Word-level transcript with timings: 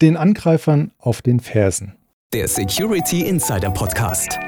den 0.00 0.16
Angreifern 0.16 0.92
auf 0.98 1.20
den 1.20 1.40
Fersen. 1.40 1.94
Der 2.32 2.48
Security 2.48 3.26
Insider 3.26 3.70
Podcast. 3.70 4.38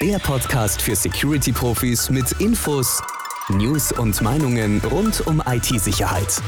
Der 0.00 0.18
Podcast 0.18 0.82
für 0.82 0.96
Security-Profis 0.96 2.10
mit 2.10 2.32
Infos, 2.40 3.00
News 3.48 3.92
und 3.92 4.20
Meinungen 4.20 4.80
rund 4.90 5.24
um 5.26 5.40
IT-Sicherheit. 5.46 6.42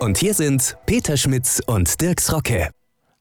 Und 0.00 0.16
hier 0.16 0.32
sind 0.32 0.78
Peter 0.86 1.16
Schmitz 1.18 1.60
und 1.66 2.00
Dirks 2.00 2.32
Rocke. 2.32 2.70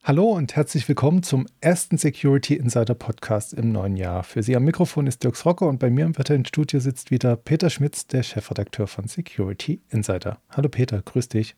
Hallo 0.03 0.31
und 0.31 0.55
herzlich 0.55 0.87
willkommen 0.87 1.23
zum 1.23 1.45
ersten 1.59 1.97
Security 1.97 2.53
Insider 2.53 2.93
Podcast 2.93 3.53
im 3.53 3.73
neuen 3.73 3.97
Jahr. 3.97 4.23
Für 4.23 4.43
Sie 4.43 4.55
am 4.55 4.63
Mikrofon 4.63 5.07
ist 5.07 5.23
Dirks 5.23 5.45
Rocke 5.45 5.65
und 5.65 5.79
bei 5.79 5.89
mir 5.89 6.05
im 6.05 6.17
virtuellen 6.17 6.45
Studio 6.45 6.79
sitzt 6.79 7.11
wieder 7.11 7.35
Peter 7.35 7.69
Schmitz, 7.69 8.07
der 8.07 8.23
Chefredakteur 8.23 8.87
von 8.87 9.09
Security 9.09 9.81
Insider. 9.89 10.39
Hallo 10.49 10.69
Peter, 10.69 11.01
grüß 11.01 11.27
dich. 11.27 11.57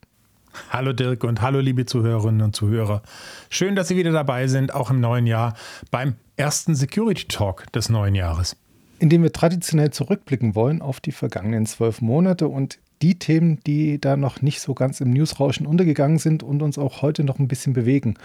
Hallo 0.70 0.94
Dirk 0.94 1.24
und 1.24 1.42
hallo 1.42 1.60
liebe 1.60 1.86
Zuhörerinnen 1.86 2.42
und 2.42 2.56
Zuhörer. 2.56 3.02
Schön, 3.50 3.76
dass 3.76 3.88
Sie 3.88 3.96
wieder 3.96 4.12
dabei 4.12 4.48
sind, 4.48 4.74
auch 4.74 4.90
im 4.90 5.00
neuen 5.00 5.26
Jahr, 5.26 5.56
beim 5.92 6.16
ersten 6.36 6.76
Security 6.76 7.26
Talk 7.28 7.72
des 7.72 7.90
neuen 7.90 8.16
Jahres. 8.16 8.56
Indem 9.00 9.24
wir 9.24 9.32
traditionell 9.32 9.92
zurückblicken 9.92 10.56
wollen 10.56 10.82
auf 10.82 11.00
die 11.00 11.12
vergangenen 11.12 11.66
zwölf 11.66 12.02
Monate 12.02 12.48
und 12.48 12.80
die 13.02 13.18
Themen, 13.18 13.60
die 13.66 14.00
da 14.00 14.18
noch 14.18 14.42
nicht 14.42 14.62
so 14.62 14.74
ganz 14.74 15.00
im 15.02 15.12
Newsrauschen 15.12 15.66
untergegangen 15.66 16.20
sind 16.20 16.44
und 16.44 16.62
uns 16.62 16.78
auch 16.78 17.02
heute 17.02 17.24
noch 17.24 17.40
ein 17.40 17.48
bisschen 17.48 17.74
bewegen. 17.74 18.16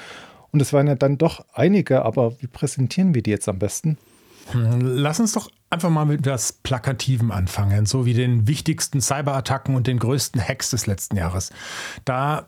Und 0.51 0.61
es 0.61 0.73
waren 0.73 0.87
ja 0.87 0.95
dann 0.95 1.19
doch 1.19 1.45
einige, 1.53 2.05
aber 2.05 2.41
wie 2.41 2.47
präsentieren 2.47 3.15
wir 3.15 3.23
die 3.23 3.31
jetzt 3.31 3.49
am 3.49 3.59
besten? 3.59 3.99
Lass 4.53 5.21
uns 5.21 5.33
doch 5.33 5.51
einfach 5.75 5.91
mal 5.91 6.07
mit 6.07 6.27
das 6.27 6.53
Plakativen 6.53 7.31
anfangen, 7.31 7.85
so 7.85 8.07
wie 8.07 8.15
den 8.15 8.49
wichtigsten 8.49 9.01
Cyberattacken 9.01 9.75
und 9.75 9.87
den 9.87 9.99
größten 9.99 10.41
Hacks 10.41 10.71
des 10.71 10.87
letzten 10.87 11.17
Jahres. 11.17 11.51
Da 12.05 12.47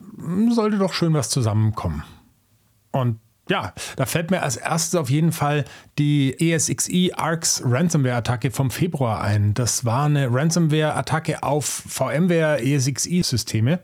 sollte 0.50 0.78
doch 0.78 0.94
schön 0.94 1.12
was 1.12 1.28
zusammenkommen. 1.28 2.04
Und 2.92 3.18
ja, 3.48 3.72
da 3.94 4.06
fällt 4.06 4.30
mir 4.30 4.42
als 4.42 4.56
erstes 4.56 4.98
auf 4.98 5.08
jeden 5.08 5.30
Fall 5.30 5.64
die 5.98 6.34
ESXi 6.38 7.12
ARX 7.14 7.62
Ransomware-Attacke 7.64 8.50
vom 8.50 8.72
Februar 8.72 9.20
ein. 9.20 9.54
Das 9.54 9.84
war 9.84 10.06
eine 10.06 10.32
Ransomware-Attacke 10.32 11.44
auf 11.44 11.64
VMware 11.64 12.60
ESXi-Systeme. 12.60 13.78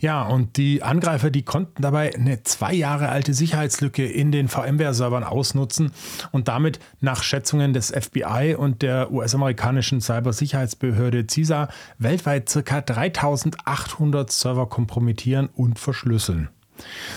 Ja, 0.00 0.22
und 0.22 0.56
die 0.56 0.82
Angreifer, 0.82 1.30
die 1.30 1.42
konnten 1.42 1.82
dabei 1.82 2.14
eine 2.14 2.42
zwei 2.42 2.72
Jahre 2.72 3.10
alte 3.10 3.32
Sicherheitslücke 3.32 4.04
in 4.04 4.32
den 4.32 4.48
VMware-Servern 4.48 5.24
ausnutzen 5.24 5.92
und 6.32 6.48
damit 6.48 6.80
nach 7.00 7.22
Schätzungen 7.22 7.72
des 7.72 7.90
FBI 7.92 8.56
und 8.58 8.82
der 8.82 9.12
US-amerikanischen 9.12 10.00
Cybersicherheitsbehörde 10.00 11.26
CISA 11.30 11.68
weltweit 11.98 12.52
ca. 12.64 12.80
3800 12.80 14.32
Server 14.32 14.68
kompromittieren 14.68 15.48
und 15.54 15.78
verschlüsseln. 15.78 16.48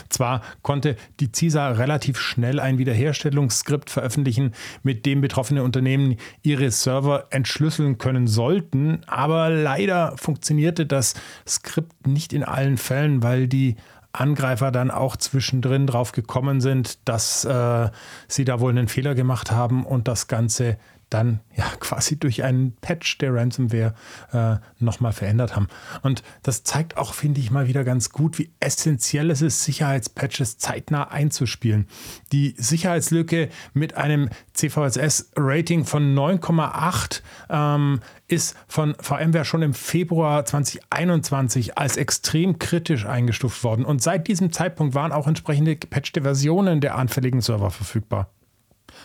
Zwar 0.10 0.42
konnte 0.62 0.96
die 1.20 1.32
CISA 1.34 1.72
relativ 1.72 2.20
schnell 2.20 2.60
ein 2.60 2.78
Wiederherstellungsskript 2.78 3.90
veröffentlichen, 3.90 4.54
mit 4.84 5.06
dem 5.06 5.22
betroffene 5.22 5.64
Unternehmen 5.64 6.18
ihre 6.42 6.72
Server 6.72 7.28
entschlüsseln 7.30 7.98
können 7.98 8.28
sollten, 8.28 9.02
aber 9.08 9.50
leider 9.50 10.16
funktionierte 10.18 10.86
das 10.86 11.14
Skript 11.48 12.08
nicht 12.08 12.34
in 12.34 12.44
allen 12.44 12.78
Fällen, 12.78 13.24
weil 13.24 13.48
die 13.48 13.76
Angreifer 14.14 14.72
dann 14.72 14.92
auch 14.92 15.18
zwischendrin 15.18 15.88
drauf 15.88 16.12
gekommen 16.12 16.62
sind, 16.62 17.00
dass 17.06 17.46
äh, 17.46 17.90
sie 18.28 18.46
da 18.46 18.60
wohl 18.60 18.70
einen 18.70 18.88
Fehler 18.88 19.16
gemacht 19.16 19.52
haben 19.52 19.84
und 19.86 20.08
das 20.08 20.28
Ganze 20.28 20.78
dann 21.14 21.42
ja 21.56 21.66
quasi 21.80 22.18
durch 22.18 22.44
einen 22.44 22.76
Patch 22.78 23.18
der 23.20 23.34
Ransomware 23.34 23.94
äh, 24.32 24.56
nochmal 24.80 25.14
verändert 25.14 25.56
haben. 25.56 25.68
Und 26.02 26.24
das 26.42 26.64
zeigt 26.64 26.98
auch, 26.98 27.14
finde 27.14 27.40
ich, 27.40 27.52
mal 27.52 27.68
wieder 27.68 27.84
ganz 27.84 28.10
gut, 28.10 28.40
wie 28.40 28.52
essentiell 28.60 29.30
es 29.32 29.42
ist, 29.42 29.64
Sicherheitspatches 29.64 30.58
zeitnah 30.58 31.12
einzuspielen. 31.12 31.88
Die 32.32 32.56
Sicherheitslücke 32.58 33.50
mit 33.74 33.96
einem 33.96 34.30
CVSS-Rating 34.54 35.86
von 35.86 36.16
9,8 36.16 37.22
ähm, 37.50 38.00
ist 38.28 38.56
von 38.68 38.96
VMware 39.00 39.46
schon 39.46 39.62
im 39.62 39.74
Februar 39.74 40.46
2021 40.46 41.78
als 41.78 41.98
extrem 41.98 42.60
kritisch 42.60 43.06
eingestuft 43.06 43.64
worden. 43.64 43.86
Und 43.86 44.02
seit 44.02 44.28
diesem 44.28 44.52
Zeitpunkt 44.52 44.96
waren 44.96 45.12
auch 45.12 45.28
entsprechende 45.28 45.76
gepatchte 45.76 46.22
Versionen 46.22 46.82
der 46.82 46.96
anfälligen 46.96 47.42
Server 47.42 47.72
verfügbar. 47.72 48.30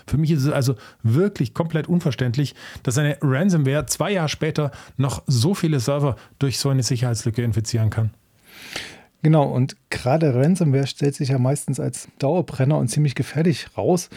Für 0.06 0.18
mich 0.18 0.30
ist 0.30 0.44
es 0.44 0.52
also 0.52 0.74
wirklich 1.02 1.54
komplett 1.54 1.88
unverständlich, 1.88 2.54
dass 2.82 2.98
eine 2.98 3.18
Ransomware 3.20 3.86
zwei 3.86 4.12
Jahre 4.12 4.28
später 4.28 4.70
noch 4.96 5.22
so 5.26 5.54
viele 5.54 5.80
Server 5.80 6.16
durch 6.38 6.58
so 6.58 6.68
eine 6.68 6.82
Sicherheitslücke 6.82 7.42
infizieren 7.42 7.90
kann. 7.90 8.10
Genau, 9.22 9.44
und 9.44 9.76
gerade 9.90 10.34
Ransomware 10.34 10.86
stellt 10.86 11.16
sich 11.16 11.30
ja 11.30 11.38
meistens 11.38 11.80
als 11.80 12.08
Dauerbrenner 12.18 12.78
und 12.78 12.88
ziemlich 12.88 13.14
gefährlich 13.16 13.76
raus. 13.76 14.10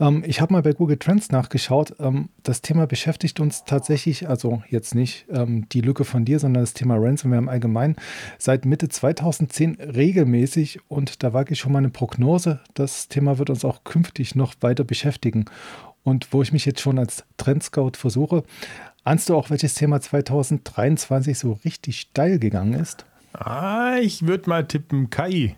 Ähm, 0.00 0.24
ich 0.26 0.40
habe 0.40 0.52
mal 0.52 0.62
bei 0.62 0.72
Google 0.72 0.96
Trends 0.96 1.30
nachgeschaut. 1.30 1.94
Ähm, 2.00 2.30
das 2.42 2.62
Thema 2.62 2.86
beschäftigt 2.86 3.38
uns 3.38 3.64
tatsächlich, 3.64 4.28
also 4.28 4.62
jetzt 4.68 4.94
nicht 4.94 5.26
ähm, 5.30 5.68
die 5.68 5.82
Lücke 5.82 6.04
von 6.04 6.24
dir, 6.24 6.38
sondern 6.38 6.62
das 6.62 6.74
Thema 6.74 6.96
Ransomware 6.96 7.38
im 7.38 7.48
Allgemeinen, 7.48 7.96
seit 8.38 8.64
Mitte 8.64 8.88
2010 8.88 9.76
regelmäßig. 9.80 10.80
Und 10.88 11.22
da 11.22 11.32
wage 11.32 11.52
ich 11.52 11.60
schon 11.60 11.72
mal 11.72 11.78
eine 11.78 11.90
Prognose. 11.90 12.60
Das 12.74 13.08
Thema 13.08 13.38
wird 13.38 13.50
uns 13.50 13.64
auch 13.64 13.84
künftig 13.84 14.34
noch 14.34 14.54
weiter 14.60 14.84
beschäftigen. 14.84 15.44
Und 16.02 16.32
wo 16.32 16.42
ich 16.42 16.52
mich 16.52 16.64
jetzt 16.64 16.80
schon 16.80 16.98
als 16.98 17.24
Trendscout 17.36 17.92
versuche, 17.96 18.42
ahnst 19.04 19.28
du 19.28 19.36
auch, 19.36 19.50
welches 19.50 19.74
Thema 19.74 20.00
2023 20.00 21.38
so 21.38 21.58
richtig 21.64 22.00
steil 22.00 22.38
gegangen 22.38 22.72
ist? 22.72 23.04
Ah, 23.34 23.96
ich 24.00 24.26
würde 24.26 24.48
mal 24.48 24.66
tippen 24.66 25.10
KI. 25.10 25.54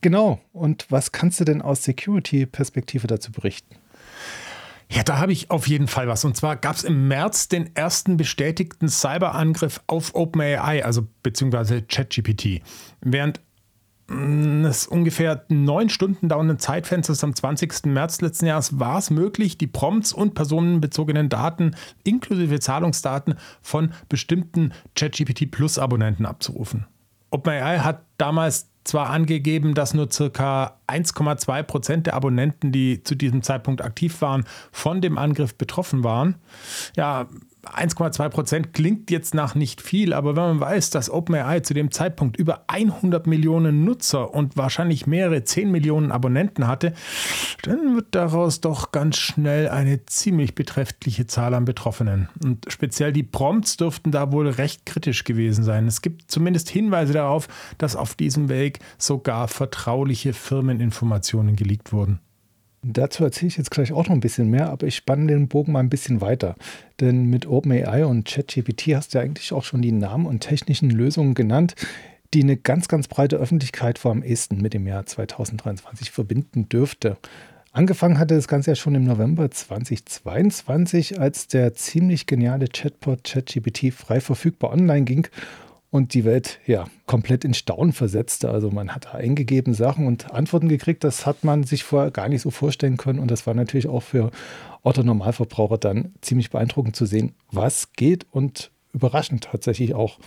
Genau. 0.00 0.40
Und 0.52 0.86
was 0.90 1.12
kannst 1.12 1.40
du 1.40 1.44
denn 1.44 1.62
aus 1.62 1.84
Security-Perspektive 1.84 3.06
dazu 3.06 3.32
berichten? 3.32 3.76
Ja, 4.88 5.02
da 5.02 5.18
habe 5.18 5.32
ich 5.32 5.50
auf 5.50 5.66
jeden 5.66 5.88
Fall 5.88 6.06
was. 6.06 6.24
Und 6.24 6.36
zwar 6.36 6.56
gab 6.56 6.76
es 6.76 6.84
im 6.84 7.08
März 7.08 7.48
den 7.48 7.74
ersten 7.74 8.16
bestätigten 8.16 8.88
Cyberangriff 8.88 9.80
auf 9.88 10.14
OpenAI, 10.14 10.84
also 10.84 11.08
beziehungsweise 11.22 11.82
ChatGPT. 11.82 12.62
Während 13.00 13.40
des 14.08 14.86
ungefähr 14.86 15.44
neun 15.48 15.88
Stunden 15.88 16.28
dauernden 16.28 16.60
Zeitfensters 16.60 17.24
am 17.24 17.34
20. 17.34 17.86
März 17.86 18.20
letzten 18.20 18.46
Jahres 18.46 18.78
war 18.78 18.98
es 18.98 19.10
möglich, 19.10 19.58
die 19.58 19.66
Prompts 19.66 20.12
und 20.12 20.34
personenbezogenen 20.34 21.28
Daten 21.28 21.74
inklusive 22.04 22.60
Zahlungsdaten 22.60 23.34
von 23.60 23.92
bestimmten 24.08 24.72
ChatGPT 24.94 25.50
Plus 25.50 25.78
Abonnenten 25.78 26.24
abzurufen. 26.24 26.86
OpenAI 27.30 27.78
hat 27.80 28.02
damals 28.18 28.68
zwar 28.84 29.10
angegeben, 29.10 29.74
dass 29.74 29.94
nur 29.94 30.10
circa 30.10 30.78
1,2 30.86 31.62
Prozent 31.64 32.06
der 32.06 32.14
Abonnenten, 32.14 32.72
die 32.72 33.02
zu 33.02 33.14
diesem 33.14 33.42
Zeitpunkt 33.42 33.82
aktiv 33.82 34.20
waren, 34.20 34.44
von 34.70 35.00
dem 35.00 35.18
Angriff 35.18 35.56
betroffen 35.56 36.04
waren. 36.04 36.36
Ja, 36.96 37.28
1,2 37.74 38.28
Prozent 38.28 38.72
klingt 38.72 39.10
jetzt 39.10 39.34
nach 39.34 39.54
nicht 39.54 39.80
viel, 39.80 40.12
aber 40.12 40.36
wenn 40.36 40.42
man 40.42 40.60
weiß, 40.60 40.90
dass 40.90 41.10
OpenAI 41.10 41.60
zu 41.60 41.74
dem 41.74 41.90
Zeitpunkt 41.90 42.36
über 42.36 42.64
100 42.68 43.26
Millionen 43.26 43.84
Nutzer 43.84 44.32
und 44.34 44.56
wahrscheinlich 44.56 45.06
mehrere 45.06 45.44
10 45.44 45.70
Millionen 45.70 46.12
Abonnenten 46.12 46.66
hatte, 46.66 46.92
dann 47.62 47.96
wird 47.96 48.14
daraus 48.14 48.60
doch 48.60 48.92
ganz 48.92 49.16
schnell 49.16 49.68
eine 49.68 50.04
ziemlich 50.06 50.54
beträchtliche 50.54 51.26
Zahl 51.26 51.54
an 51.54 51.64
Betroffenen. 51.64 52.28
Und 52.42 52.66
speziell 52.68 53.12
die 53.12 53.22
Prompts 53.22 53.76
dürften 53.76 54.10
da 54.10 54.32
wohl 54.32 54.48
recht 54.48 54.86
kritisch 54.86 55.24
gewesen 55.24 55.64
sein. 55.64 55.86
Es 55.86 56.02
gibt 56.02 56.30
zumindest 56.30 56.68
Hinweise 56.68 57.12
darauf, 57.12 57.48
dass 57.78 57.96
auf 57.96 58.14
diesem 58.14 58.48
Weg 58.48 58.80
sogar 58.98 59.48
vertrauliche 59.48 60.32
Firmeninformationen 60.32 61.56
geleakt 61.56 61.92
wurden. 61.92 62.20
Dazu 62.88 63.24
erzähle 63.24 63.48
ich 63.48 63.56
jetzt 63.56 63.72
gleich 63.72 63.92
auch 63.92 64.06
noch 64.06 64.14
ein 64.14 64.20
bisschen 64.20 64.48
mehr, 64.48 64.70
aber 64.70 64.86
ich 64.86 64.94
spanne 64.94 65.26
den 65.26 65.48
Bogen 65.48 65.72
mal 65.72 65.80
ein 65.80 65.88
bisschen 65.88 66.20
weiter. 66.20 66.54
Denn 67.00 67.24
mit 67.26 67.46
OpenAI 67.46 68.06
und 68.06 68.28
ChatGPT 68.28 68.94
hast 68.94 69.12
du 69.12 69.18
ja 69.18 69.24
eigentlich 69.24 69.52
auch 69.52 69.64
schon 69.64 69.82
die 69.82 69.92
Namen 69.92 70.26
und 70.26 70.40
technischen 70.40 70.90
Lösungen 70.90 71.34
genannt, 71.34 71.74
die 72.32 72.42
eine 72.42 72.56
ganz, 72.56 72.86
ganz 72.86 73.08
breite 73.08 73.36
Öffentlichkeit 73.36 73.98
vor 73.98 74.12
am 74.12 74.22
ehesten 74.22 74.58
mit 74.58 74.72
dem 74.72 74.86
Jahr 74.86 75.04
2023 75.04 76.12
verbinden 76.12 76.68
dürfte. 76.68 77.16
Angefangen 77.72 78.18
hatte 78.18 78.36
das 78.36 78.48
Ganze 78.48 78.70
ja 78.70 78.74
schon 78.76 78.94
im 78.94 79.04
November 79.04 79.50
2022, 79.50 81.20
als 81.20 81.48
der 81.48 81.74
ziemlich 81.74 82.26
geniale 82.26 82.68
Chatbot 82.68 83.24
ChatGPT 83.24 83.92
frei 83.92 84.20
verfügbar 84.20 84.72
online 84.72 85.04
ging 85.04 85.26
und 85.96 86.12
die 86.12 86.24
Welt 86.26 86.60
ja 86.66 86.84
komplett 87.06 87.42
in 87.42 87.54
Staunen 87.54 87.92
versetzte. 87.92 88.50
Also 88.50 88.70
man 88.70 88.94
hat 88.94 89.06
da 89.06 89.12
eingegeben 89.12 89.72
Sachen 89.72 90.06
und 90.06 90.32
Antworten 90.32 90.68
gekriegt, 90.68 91.02
das 91.04 91.24
hat 91.24 91.42
man 91.42 91.64
sich 91.64 91.84
vorher 91.84 92.10
gar 92.10 92.28
nicht 92.28 92.42
so 92.42 92.50
vorstellen 92.50 92.98
können 92.98 93.18
und 93.18 93.30
das 93.30 93.46
war 93.46 93.54
natürlich 93.54 93.88
auch 93.88 94.02
für 94.02 94.30
Otto 94.82 95.02
Normalverbraucher 95.02 95.78
dann 95.78 96.12
ziemlich 96.20 96.50
beeindruckend 96.50 96.94
zu 96.94 97.06
sehen, 97.06 97.32
was 97.50 97.92
geht 97.94 98.26
und 98.30 98.70
überraschend 98.92 99.44
tatsächlich 99.44 99.94
auch. 99.94 100.18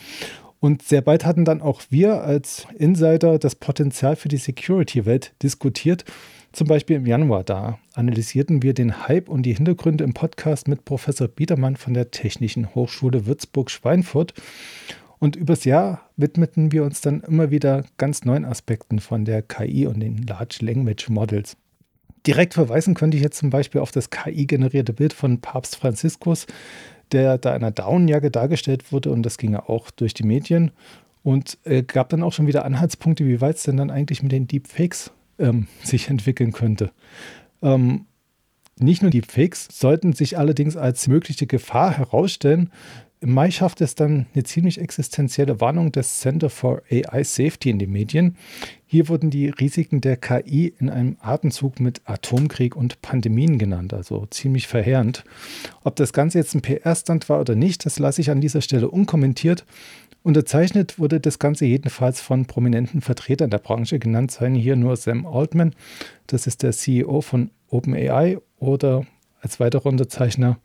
Und 0.59 0.81
sehr 0.81 1.01
bald 1.01 1.23
hatten 1.23 1.45
dann 1.45 1.61
auch 1.61 1.83
wir 1.89 2.23
als 2.23 2.67
Insider 2.77 3.39
das 3.39 3.55
Potenzial 3.55 4.15
für 4.15 4.27
die 4.27 4.37
Security-Welt 4.37 5.33
diskutiert. 5.41 6.03
Zum 6.51 6.67
Beispiel 6.67 6.97
im 6.97 7.05
Januar 7.05 7.43
da 7.43 7.77
analysierten 7.93 8.63
wir 8.63 8.73
den 8.73 9.07
Hype 9.07 9.29
und 9.29 9.43
die 9.43 9.53
Hintergründe 9.53 10.03
im 10.03 10.13
Podcast 10.13 10.67
mit 10.67 10.83
Professor 10.83 11.27
Biedermann 11.27 11.77
von 11.77 11.93
der 11.93 12.11
Technischen 12.11 12.73
Hochschule 12.75 13.27
Würzburg-Schweinfurt. 13.27 14.33
Und 15.19 15.35
übers 15.35 15.65
Jahr 15.65 16.09
widmeten 16.15 16.71
wir 16.71 16.83
uns 16.83 17.01
dann 17.01 17.21
immer 17.21 17.51
wieder 17.51 17.83
ganz 17.97 18.23
neuen 18.23 18.45
Aspekten 18.45 18.99
von 18.99 19.25
der 19.25 19.41
KI 19.41 19.85
und 19.85 19.99
den 19.99 20.23
Large 20.23 20.59
Language 20.61 21.09
Models. 21.09 21.57
Direkt 22.25 22.53
verweisen 22.53 22.95
könnte 22.95 23.17
ich 23.17 23.23
jetzt 23.23 23.37
zum 23.37 23.49
Beispiel 23.49 23.81
auf 23.81 23.91
das 23.91 24.09
KI-generierte 24.09 24.93
Bild 24.93 25.13
von 25.13 25.41
Papst 25.41 25.75
Franziskus, 25.75 26.47
der 27.11 27.37
da 27.37 27.55
in 27.55 27.63
einer 27.63 27.71
Daunenjacke 27.71 28.31
dargestellt 28.31 28.91
wurde 28.91 29.11
und 29.11 29.23
das 29.23 29.37
ging 29.37 29.53
ja 29.53 29.67
auch 29.67 29.91
durch 29.91 30.13
die 30.13 30.23
Medien 30.23 30.71
und 31.23 31.57
äh, 31.63 31.83
gab 31.83 32.09
dann 32.09 32.23
auch 32.23 32.33
schon 32.33 32.47
wieder 32.47 32.65
Anhaltspunkte, 32.65 33.25
wie 33.25 33.41
weit 33.41 33.57
es 33.57 33.63
denn 33.63 33.77
dann 33.77 33.91
eigentlich 33.91 34.23
mit 34.23 34.31
den 34.31 34.47
Deepfakes 34.47 35.11
ähm, 35.37 35.67
sich 35.83 36.09
entwickeln 36.09 36.51
könnte. 36.51 36.91
Ähm, 37.61 38.05
nicht 38.77 39.01
nur 39.01 39.11
Deepfakes 39.11 39.67
sollten 39.71 40.13
sich 40.13 40.37
allerdings 40.37 40.77
als 40.77 41.07
mögliche 41.07 41.47
Gefahr 41.47 41.97
herausstellen, 41.97 42.71
im 43.21 43.33
Mai 43.33 43.51
schafft 43.51 43.81
es 43.81 43.95
dann 43.95 44.27
eine 44.33 44.43
ziemlich 44.43 44.79
existenzielle 44.79 45.59
Warnung 45.59 45.91
des 45.91 46.19
Center 46.19 46.49
for 46.49 46.81
AI 46.89 47.23
Safety 47.23 47.69
in 47.69 47.77
den 47.77 47.91
Medien. 47.91 48.37
Hier 48.85 49.09
wurden 49.09 49.29
die 49.29 49.49
Risiken 49.49 49.99
der 49.99 50.15
KI 50.15 50.73
in 50.79 50.89
einem 50.89 51.17
Atemzug 51.19 51.81
mit 51.81 52.01
Atomkrieg 52.05 52.77
und 52.77 53.01
Pandemien 53.01 53.57
genannt, 53.57 53.93
also 53.93 54.25
ziemlich 54.29 54.67
verheerend. 54.67 55.25
Ob 55.83 55.97
das 55.97 56.13
Ganze 56.13 56.37
jetzt 56.37 56.55
ein 56.55 56.61
PR-Stand 56.61 57.27
war 57.27 57.41
oder 57.41 57.55
nicht, 57.55 57.85
das 57.85 57.99
lasse 57.99 58.21
ich 58.21 58.31
an 58.31 58.39
dieser 58.39 58.61
Stelle 58.61 58.89
unkommentiert. 58.89 59.65
Unterzeichnet 60.23 60.97
wurde 60.97 61.19
das 61.19 61.39
Ganze 61.39 61.65
jedenfalls 61.65 62.21
von 62.21 62.45
prominenten 62.45 63.01
Vertretern 63.01 63.49
der 63.49 63.57
Branche, 63.57 63.99
genannt 63.99 64.31
seien 64.31 64.55
hier 64.55 64.77
nur 64.77 64.95
Sam 64.95 65.25
Altman, 65.25 65.75
das 66.27 66.47
ist 66.47 66.63
der 66.63 66.71
CEO 66.71 67.21
von 67.21 67.51
OpenAI, 67.67 68.37
oder 68.59 69.05
als 69.41 69.59
weiterer 69.59 69.85
Unterzeichner 69.87 70.59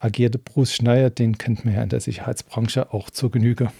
agierte 0.00 0.38
Bruce 0.38 0.74
Schneier, 0.74 1.10
den 1.10 1.38
kennt 1.38 1.64
man 1.64 1.74
ja 1.74 1.82
in 1.82 1.88
der 1.88 2.00
Sicherheitsbranche 2.00 2.92
auch 2.92 3.10
zur 3.10 3.30
Genüge. 3.30 3.70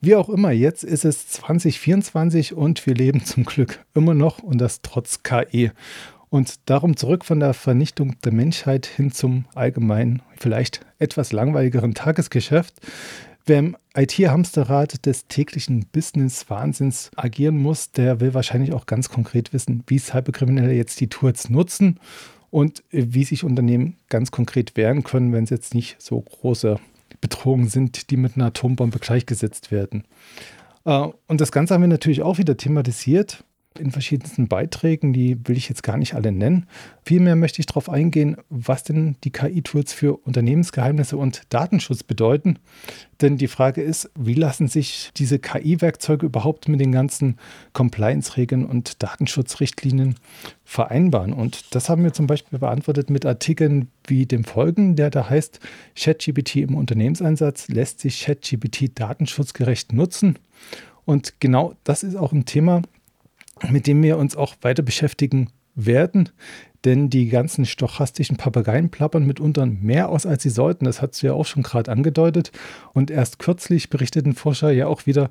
Wie 0.00 0.14
auch 0.14 0.28
immer, 0.28 0.52
jetzt 0.52 0.84
ist 0.84 1.04
es 1.04 1.26
2024 1.28 2.54
und 2.54 2.86
wir 2.86 2.94
leben 2.94 3.24
zum 3.24 3.44
Glück 3.44 3.84
immer 3.94 4.14
noch 4.14 4.38
und 4.38 4.58
das 4.58 4.82
trotz 4.82 5.22
KI. 5.22 5.70
Und 6.28 6.68
darum 6.68 6.96
zurück 6.96 7.24
von 7.24 7.40
der 7.40 7.54
Vernichtung 7.54 8.18
der 8.20 8.32
Menschheit 8.32 8.86
hin 8.86 9.12
zum 9.12 9.46
allgemeinen, 9.54 10.22
vielleicht 10.38 10.80
etwas 10.98 11.32
langweiligeren 11.32 11.94
Tagesgeschäft. 11.94 12.74
Wer 13.46 13.60
im 13.60 13.76
IT-Hamsterrad 13.96 15.06
des 15.06 15.28
täglichen 15.28 15.86
Business-Wahnsinns 15.92 17.12
agieren 17.14 17.56
muss, 17.56 17.92
der 17.92 18.20
will 18.20 18.34
wahrscheinlich 18.34 18.72
auch 18.72 18.86
ganz 18.86 19.08
konkret 19.08 19.52
wissen, 19.52 19.84
wie 19.86 20.00
Cyberkriminelle 20.00 20.74
jetzt 20.74 21.00
die 21.00 21.08
Tools 21.08 21.48
nutzen 21.48 22.00
und 22.50 22.82
wie 22.90 23.24
sich 23.24 23.44
Unternehmen 23.44 23.96
ganz 24.08 24.30
konkret 24.30 24.76
wehren 24.76 25.02
können, 25.02 25.32
wenn 25.32 25.44
es 25.44 25.50
jetzt 25.50 25.74
nicht 25.74 26.00
so 26.00 26.20
große 26.20 26.78
Bedrohungen 27.20 27.68
sind, 27.68 28.10
die 28.10 28.16
mit 28.16 28.36
einer 28.36 28.46
Atombombe 28.46 28.98
gleichgesetzt 28.98 29.70
werden. 29.70 30.04
Äh, 30.84 31.08
und 31.26 31.40
das 31.40 31.52
Ganze 31.52 31.74
haben 31.74 31.82
wir 31.82 31.88
natürlich 31.88 32.22
auch 32.22 32.38
wieder 32.38 32.56
thematisiert 32.56 33.44
in 33.78 33.90
verschiedensten 33.90 34.48
Beiträgen, 34.48 35.12
die 35.12 35.36
will 35.46 35.56
ich 35.56 35.68
jetzt 35.68 35.82
gar 35.82 35.96
nicht 35.96 36.14
alle 36.14 36.32
nennen. 36.32 36.66
Vielmehr 37.04 37.36
möchte 37.36 37.60
ich 37.60 37.66
darauf 37.66 37.88
eingehen, 37.88 38.36
was 38.48 38.82
denn 38.82 39.16
die 39.24 39.30
KI-Tools 39.30 39.92
für 39.92 40.16
Unternehmensgeheimnisse 40.16 41.16
und 41.16 41.42
Datenschutz 41.50 42.02
bedeuten. 42.02 42.58
Denn 43.20 43.38
die 43.38 43.48
Frage 43.48 43.82
ist, 43.82 44.10
wie 44.14 44.34
lassen 44.34 44.68
sich 44.68 45.10
diese 45.16 45.38
KI-Werkzeuge 45.38 46.26
überhaupt 46.26 46.68
mit 46.68 46.80
den 46.80 46.92
ganzen 46.92 47.38
Compliance-Regeln 47.72 48.64
und 48.64 49.02
Datenschutzrichtlinien 49.02 50.16
vereinbaren? 50.64 51.32
Und 51.32 51.74
das 51.74 51.88
haben 51.88 52.04
wir 52.04 52.12
zum 52.12 52.26
Beispiel 52.26 52.58
beantwortet 52.58 53.08
mit 53.08 53.24
Artikeln 53.24 53.88
wie 54.06 54.26
dem 54.26 54.44
folgenden, 54.44 54.96
der 54.96 55.10
da 55.10 55.30
heißt, 55.30 55.60
ChatGPT 55.94 56.56
im 56.56 56.74
Unternehmenseinsatz 56.74 57.68
lässt 57.68 58.00
sich 58.00 58.22
ChatGPT 58.24 58.98
datenschutzgerecht 58.98 59.92
nutzen. 59.92 60.38
Und 61.06 61.40
genau 61.40 61.74
das 61.84 62.02
ist 62.02 62.16
auch 62.16 62.32
ein 62.32 62.44
Thema, 62.44 62.82
mit 63.68 63.86
dem 63.86 64.02
wir 64.02 64.18
uns 64.18 64.36
auch 64.36 64.54
weiter 64.62 64.82
beschäftigen 64.82 65.50
werden. 65.74 66.30
Denn 66.84 67.10
die 67.10 67.28
ganzen 67.28 67.66
stochastischen 67.66 68.36
Papageien 68.36 68.90
plappern 68.90 69.26
mitunter 69.26 69.66
mehr 69.66 70.08
aus, 70.08 70.24
als 70.24 70.42
sie 70.42 70.50
sollten. 70.50 70.84
Das 70.84 71.02
hast 71.02 71.22
du 71.22 71.28
ja 71.28 71.32
auch 71.32 71.46
schon 71.46 71.62
gerade 71.62 71.90
angedeutet. 71.90 72.52
Und 72.92 73.10
erst 73.10 73.38
kürzlich 73.38 73.90
berichteten 73.90 74.34
Forscher 74.34 74.70
ja 74.70 74.86
auch 74.86 75.06
wieder, 75.06 75.30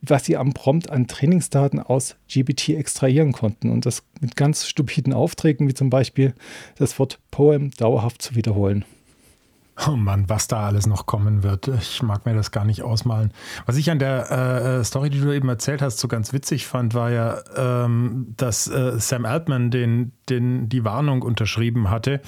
was 0.00 0.24
sie 0.24 0.36
am 0.36 0.52
Prompt 0.52 0.90
an 0.90 1.08
Trainingsdaten 1.08 1.80
aus 1.80 2.16
GPT 2.32 2.70
extrahieren 2.70 3.32
konnten. 3.32 3.70
Und 3.70 3.86
das 3.86 4.04
mit 4.20 4.36
ganz 4.36 4.66
stupiden 4.66 5.12
Aufträgen, 5.12 5.68
wie 5.68 5.74
zum 5.74 5.90
Beispiel 5.90 6.34
das 6.76 6.98
Wort 6.98 7.18
Poem 7.30 7.70
dauerhaft 7.72 8.22
zu 8.22 8.34
wiederholen. 8.34 8.84
Oh 9.86 9.96
Mann, 9.96 10.28
was 10.28 10.48
da 10.48 10.66
alles 10.66 10.86
noch 10.86 11.04
kommen 11.04 11.42
wird. 11.42 11.68
Ich 11.68 12.02
mag 12.02 12.24
mir 12.24 12.34
das 12.34 12.50
gar 12.50 12.64
nicht 12.64 12.82
ausmalen. 12.82 13.32
Was 13.66 13.76
ich 13.76 13.90
an 13.90 13.98
der 13.98 14.30
äh, 14.30 14.84
Story, 14.84 15.10
die 15.10 15.20
du 15.20 15.32
eben 15.32 15.48
erzählt 15.50 15.82
hast, 15.82 15.98
so 15.98 16.08
ganz 16.08 16.32
witzig 16.32 16.66
fand, 16.66 16.94
war 16.94 17.10
ja, 17.10 17.42
ähm, 17.56 18.32
dass 18.36 18.68
äh, 18.68 18.98
Sam 18.98 19.26
Altman 19.26 19.70
den, 19.70 20.12
den, 20.30 20.70
die 20.70 20.84
Warnung 20.84 21.20
unterschrieben 21.20 21.90
hatte. 21.90 22.22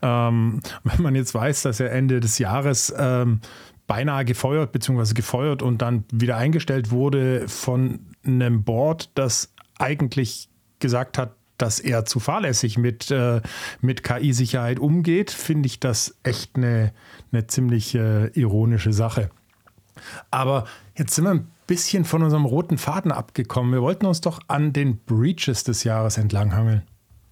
Ähm, 0.00 0.60
wenn 0.82 1.02
man 1.02 1.14
jetzt 1.14 1.34
weiß, 1.34 1.62
dass 1.62 1.78
er 1.78 1.92
Ende 1.92 2.20
des 2.20 2.38
Jahres 2.38 2.94
ähm, 2.96 3.40
beinahe 3.86 4.24
gefeuert 4.24 4.72
bzw. 4.72 5.12
gefeuert 5.12 5.62
und 5.62 5.82
dann 5.82 6.04
wieder 6.10 6.38
eingestellt 6.38 6.90
wurde 6.90 7.48
von 7.48 8.00
einem 8.24 8.64
Board, 8.64 9.10
das 9.14 9.52
eigentlich 9.78 10.48
gesagt 10.78 11.18
hat, 11.18 11.36
dass 11.58 11.80
er 11.80 12.04
zu 12.04 12.20
fahrlässig 12.20 12.78
mit, 12.78 13.10
äh, 13.10 13.40
mit 13.80 14.02
KI-Sicherheit 14.02 14.78
umgeht, 14.78 15.30
finde 15.30 15.66
ich 15.66 15.80
das 15.80 16.16
echt 16.22 16.56
eine, 16.56 16.92
eine 17.32 17.46
ziemlich 17.46 17.94
äh, 17.94 18.28
ironische 18.38 18.92
Sache. 18.92 19.30
Aber 20.30 20.64
jetzt 20.96 21.14
sind 21.14 21.24
wir 21.24 21.30
ein 21.30 21.48
bisschen 21.66 22.04
von 22.04 22.22
unserem 22.22 22.44
roten 22.44 22.78
Faden 22.78 23.12
abgekommen. 23.12 23.72
Wir 23.72 23.82
wollten 23.82 24.06
uns 24.06 24.20
doch 24.20 24.40
an 24.48 24.72
den 24.72 24.98
Breaches 24.98 25.64
des 25.64 25.84
Jahres 25.84 26.18
entlanghangeln. 26.18 26.82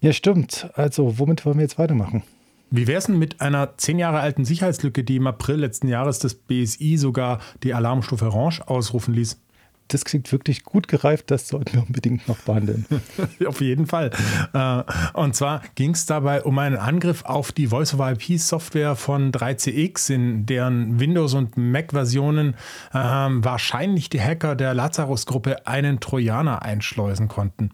Ja, 0.01 0.11
stimmt. 0.11 0.69
Also, 0.75 1.19
womit 1.19 1.45
wollen 1.45 1.57
wir 1.57 1.63
jetzt 1.63 1.77
weitermachen? 1.77 2.23
Wie 2.71 2.87
wäre 2.87 2.97
es 2.97 3.05
denn 3.05 3.19
mit 3.19 3.39
einer 3.39 3.77
zehn 3.77 3.99
Jahre 3.99 4.19
alten 4.19 4.45
Sicherheitslücke, 4.45 5.03
die 5.03 5.17
im 5.17 5.27
April 5.27 5.57
letzten 5.57 5.87
Jahres 5.87 6.19
das 6.19 6.33
BSI 6.33 6.97
sogar 6.97 7.39
die 7.61 7.73
Alarmstufe 7.73 8.25
Orange 8.25 8.67
ausrufen 8.67 9.13
ließ? 9.13 9.39
Das 9.87 10.05
klingt 10.05 10.31
wirklich 10.31 10.63
gut 10.63 10.87
gereift, 10.87 11.31
das 11.31 11.47
sollten 11.47 11.73
wir 11.73 11.81
unbedingt 11.83 12.27
noch 12.27 12.39
behandeln. 12.39 12.85
auf 13.45 13.61
jeden 13.61 13.87
Fall. 13.87 14.11
Äh, 14.53 14.83
und 15.13 15.35
zwar 15.35 15.61
ging 15.75 15.91
es 15.91 16.05
dabei 16.05 16.43
um 16.43 16.57
einen 16.59 16.77
Angriff 16.77 17.23
auf 17.25 17.51
die 17.51 17.67
Voice-over-IP-Software 17.67 18.95
von 18.95 19.31
3CX, 19.31 20.13
in 20.13 20.45
deren 20.45 20.99
Windows- 20.99 21.33
und 21.33 21.57
Mac-Versionen 21.57 22.55
ähm, 22.93 23.43
wahrscheinlich 23.43 24.09
die 24.09 24.21
Hacker 24.21 24.55
der 24.55 24.73
Lazarus-Gruppe 24.73 25.67
einen 25.67 25.99
Trojaner 25.99 26.61
einschleusen 26.61 27.27
konnten. 27.27 27.71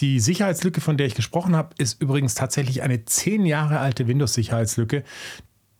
Die 0.00 0.20
Sicherheitslücke, 0.20 0.80
von 0.80 0.96
der 0.96 1.06
ich 1.06 1.14
gesprochen 1.14 1.56
habe, 1.56 1.70
ist 1.78 2.00
übrigens 2.00 2.34
tatsächlich 2.34 2.82
eine 2.82 3.04
zehn 3.04 3.44
Jahre 3.44 3.80
alte 3.80 4.06
Windows-Sicherheitslücke, 4.06 5.02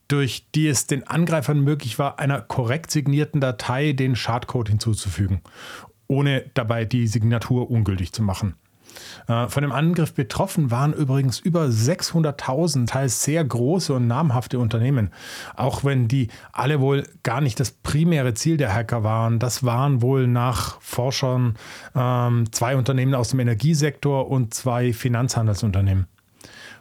durch 0.09 0.47
die 0.55 0.67
es 0.69 0.87
den 0.87 1.07
Angreifern 1.07 1.61
möglich 1.61 1.99
war, 1.99 2.19
einer 2.19 2.41
korrekt 2.41 2.91
signierten 2.91 3.41
Datei 3.41 3.93
den 3.93 4.17
Schadcode 4.17 4.71
hinzuzufügen, 4.71 5.43
ohne 6.07 6.51
dabei 6.55 6.85
die 6.85 7.07
Signatur 7.07 7.71
ungültig 7.71 8.13
zu 8.13 8.23
machen. 8.23 8.55
Äh, 9.27 9.49
von 9.49 9.63
dem 9.63 9.73
Angriff 9.73 10.15
betroffen 10.15 10.71
waren 10.71 10.93
übrigens 10.93 11.39
über 11.39 11.65
600.000, 11.65 12.87
teils 12.87 13.23
sehr 13.23 13.45
große 13.45 13.93
und 13.93 14.07
namhafte 14.07 14.59
Unternehmen. 14.59 15.11
Auch 15.57 15.85
wenn 15.85 16.09
die 16.09 16.29
alle 16.53 16.81
wohl 16.81 17.05
gar 17.23 17.41
nicht 17.41 17.61
das 17.61 17.71
primäre 17.71 18.35
Ziel 18.35 18.57
der 18.57 18.75
Hacker 18.75 19.05
waren. 19.05 19.39
Das 19.39 19.65
waren 19.65 20.03
wohl 20.03 20.27
nach 20.27 20.81
Forschern 20.81 21.57
ähm, 21.95 22.51
zwei 22.53 22.77
Unternehmen 22.77 23.15
aus 23.15 23.31
dem 23.31 23.41
Energiesektor 23.41 24.31
und 24.31 24.55
zwei 24.55 24.93
Finanzhandelsunternehmen. 24.93 26.07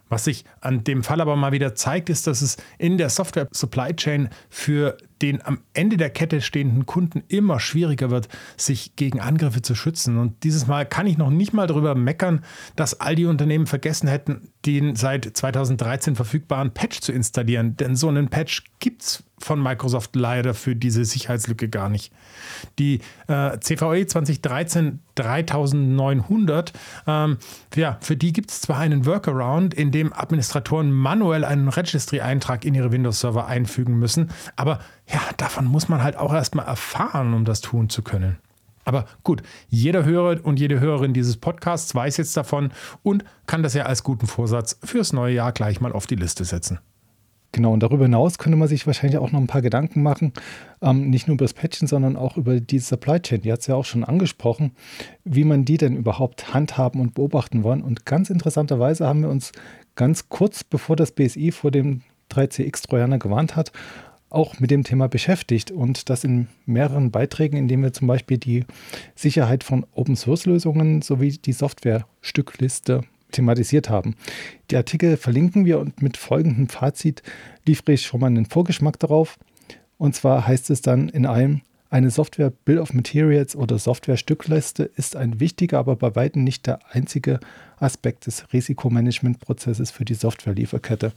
Was 0.09 0.25
sich 0.25 0.45
an 0.61 0.83
dem 0.83 1.03
Fall 1.03 1.21
aber 1.21 1.35
mal 1.35 1.51
wieder 1.51 1.75
zeigt, 1.75 2.09
ist, 2.09 2.27
dass 2.27 2.41
es 2.41 2.57
in 2.77 2.97
der 2.97 3.09
Software 3.09 3.47
Supply 3.51 3.93
Chain 3.95 4.29
für 4.49 4.97
den 5.21 5.45
am 5.45 5.59
Ende 5.73 5.97
der 5.97 6.09
Kette 6.09 6.41
stehenden 6.41 6.85
Kunden 6.85 7.23
immer 7.27 7.59
schwieriger 7.59 8.09
wird, 8.09 8.27
sich 8.55 8.95
gegen 8.95 9.19
Angriffe 9.19 9.61
zu 9.61 9.75
schützen. 9.75 10.17
Und 10.17 10.43
dieses 10.43 10.67
Mal 10.67 10.85
kann 10.85 11.07
ich 11.07 11.17
noch 11.17 11.29
nicht 11.29 11.53
mal 11.53 11.67
darüber 11.67 11.95
meckern, 11.95 12.43
dass 12.75 12.99
all 12.99 13.15
die 13.15 13.25
Unternehmen 13.25 13.67
vergessen 13.67 14.07
hätten, 14.07 14.49
den 14.65 14.95
seit 14.95 15.25
2013 15.25 16.15
verfügbaren 16.15 16.71
Patch 16.71 17.01
zu 17.01 17.11
installieren. 17.11 17.77
Denn 17.77 17.95
so 17.95 18.07
einen 18.07 18.29
Patch 18.29 18.63
gibt 18.79 19.03
es 19.03 19.23
von 19.39 19.61
Microsoft 19.61 20.15
leider 20.15 20.53
für 20.53 20.75
diese 20.75 21.05
Sicherheitslücke 21.05 21.69
gar 21.69 21.89
nicht. 21.89 22.11
Die 22.79 23.01
äh, 23.27 23.59
CVE 23.59 24.07
2013 24.07 24.99
3900, 25.15 26.73
ähm, 27.07 27.37
ja, 27.75 27.97
für 28.01 28.15
die 28.15 28.33
gibt 28.33 28.51
es 28.51 28.61
zwar 28.61 28.79
einen 28.79 29.05
Workaround, 29.05 29.73
in 29.73 29.91
dem 29.91 30.13
Administratoren 30.13 30.91
manuell 30.91 31.43
einen 31.43 31.69
Registry-Eintrag 31.69 32.65
in 32.65 32.75
ihre 32.75 32.91
Windows-Server 32.91 33.47
einfügen 33.47 33.97
müssen, 33.97 34.29
aber 34.55 34.79
ja, 35.07 35.21
davon 35.37 35.65
muss 35.65 35.89
man 35.89 36.03
halt 36.03 36.17
auch 36.17 36.33
erstmal 36.33 36.65
erfahren, 36.65 37.33
um 37.33 37.45
das 37.45 37.61
tun 37.61 37.89
zu 37.89 38.01
können. 38.01 38.37
Aber 38.83 39.05
gut, 39.23 39.43
jeder 39.67 40.05
Hörer 40.05 40.45
und 40.45 40.59
jede 40.59 40.79
Hörerin 40.79 41.13
dieses 41.13 41.35
Podcasts 41.37 41.93
weiß 41.93 42.17
jetzt 42.17 42.37
davon 42.37 42.71
und 43.03 43.25
kann 43.45 43.61
das 43.61 43.73
ja 43.73 43.83
als 43.83 44.03
guten 44.03 44.27
Vorsatz 44.27 44.79
fürs 44.83 45.11
neue 45.11 45.35
Jahr 45.35 45.51
gleich 45.51 45.81
mal 45.81 45.91
auf 45.91 46.07
die 46.07 46.15
Liste 46.15 46.45
setzen. 46.45 46.79
Genau, 47.51 47.73
und 47.73 47.81
darüber 47.81 48.05
hinaus 48.05 48.37
könnte 48.37 48.57
man 48.57 48.67
sich 48.67 48.85
wahrscheinlich 48.85 49.17
auch 49.17 49.31
noch 49.31 49.39
ein 49.39 49.47
paar 49.47 49.61
Gedanken 49.61 50.03
machen, 50.03 50.33
ähm, 50.81 51.09
nicht 51.09 51.27
nur 51.27 51.35
über 51.35 51.45
das 51.45 51.53
Patchen, 51.53 51.87
sondern 51.87 52.15
auch 52.15 52.37
über 52.37 52.59
die 52.59 52.79
Supply 52.79 53.19
Chain. 53.19 53.41
Die 53.41 53.51
hat 53.51 53.61
es 53.61 53.67
ja 53.67 53.75
auch 53.75 53.85
schon 53.85 54.03
angesprochen, 54.03 54.73
wie 55.23 55.43
man 55.43 55.65
die 55.65 55.77
denn 55.77 55.95
überhaupt 55.95 56.53
handhaben 56.53 57.01
und 57.01 57.13
beobachten 57.13 57.63
wollen. 57.63 57.81
Und 57.81 58.05
ganz 58.05 58.29
interessanterweise 58.29 59.07
haben 59.07 59.21
wir 59.21 59.29
uns 59.29 59.53
ganz 59.95 60.29
kurz 60.29 60.63
bevor 60.63 60.95
das 60.95 61.11
BSI 61.11 61.51
vor 61.51 61.71
dem 61.71 62.01
3CX-Trojaner 62.31 63.17
gewarnt 63.17 63.55
hat, 63.55 63.71
auch 64.29 64.59
mit 64.59 64.71
dem 64.71 64.83
Thema 64.83 65.07
beschäftigt 65.07 65.71
und 65.71 66.09
das 66.09 66.23
in 66.23 66.47
mehreren 66.65 67.11
Beiträgen, 67.11 67.57
indem 67.57 67.83
wir 67.83 67.93
zum 67.93 68.07
Beispiel 68.07 68.37
die 68.37 68.65
Sicherheit 69.15 69.63
von 69.63 69.85
Open-Source-Lösungen 69.93 71.01
sowie 71.01 71.37
die 71.37 71.53
Software-Stückliste 71.53 73.03
thematisiert 73.31 73.89
haben. 73.89 74.15
Die 74.71 74.77
Artikel 74.77 75.17
verlinken 75.17 75.65
wir 75.65 75.79
und 75.79 76.01
mit 76.01 76.17
folgendem 76.17 76.69
Fazit 76.69 77.23
liefere 77.65 77.93
ich 77.93 78.03
schon 78.03 78.21
mal 78.21 78.27
einen 78.27 78.45
Vorgeschmack 78.45 78.99
darauf. 78.99 79.37
Und 79.97 80.15
zwar 80.15 80.47
heißt 80.47 80.69
es 80.69 80.81
dann 80.81 81.09
in 81.09 81.25
einem, 81.25 81.61
eine 81.89 82.09
Software 82.09 82.51
Bill 82.65 82.79
of 82.79 82.93
Materials 82.93 83.55
oder 83.55 83.79
Software 83.79 84.17
Stückliste 84.17 84.83
ist 84.83 85.15
ein 85.15 85.39
wichtiger, 85.39 85.79
aber 85.79 85.95
bei 85.95 86.15
weitem 86.15 86.43
nicht 86.43 86.67
der 86.67 86.79
einzige 86.91 87.39
Aspekt 87.79 88.25
des 88.25 88.51
Risikomanagementprozesses 88.51 89.91
für 89.91 90.03
die 90.03 90.13
Softwarelieferkette. 90.13 91.13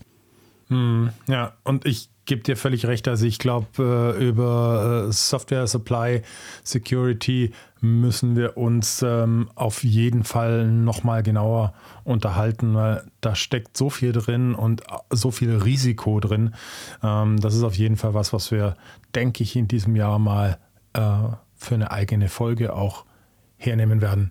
Hm, 0.71 1.11
ja, 1.27 1.53
und 1.65 1.85
ich 1.85 2.09
gebe 2.27 2.43
dir 2.43 2.57
völlig 2.57 2.87
recht. 2.87 3.09
Also 3.09 3.27
ich 3.27 3.41
glaube, 3.41 4.15
äh, 4.17 4.29
über 4.29 5.07
äh, 5.09 5.13
Software 5.13 5.67
Supply 5.67 6.23
Security 6.63 7.53
müssen 7.81 8.37
wir 8.37 8.57
uns 8.57 9.03
ähm, 9.03 9.51
auf 9.57 9.83
jeden 9.83 10.23
Fall 10.23 10.69
nochmal 10.69 11.25
genauer 11.25 11.75
unterhalten, 12.05 12.75
weil 12.75 13.03
da 13.21 13.35
steckt 13.35 13.77
so 13.77 13.91
viel 13.91 14.13
drin 14.13 14.55
und 14.55 14.83
so 15.11 15.33
viel 15.33 15.57
Risiko 15.57 16.21
drin. 16.21 16.55
Ähm, 17.03 17.41
das 17.41 17.57
ist 17.57 17.65
auf 17.65 17.75
jeden 17.75 17.97
Fall 17.97 18.15
was, 18.15 18.33
was 18.33 18.53
wir, 18.53 18.77
denke 19.15 19.43
ich, 19.43 19.57
in 19.57 19.67
diesem 19.67 19.97
Jahr 19.97 20.21
mal 20.21 20.59
äh, 20.93 21.01
für 21.57 21.75
eine 21.75 21.91
eigene 21.91 22.29
Folge 22.29 22.75
auch 22.75 23.05
hernehmen 23.57 24.01
werden. 24.01 24.31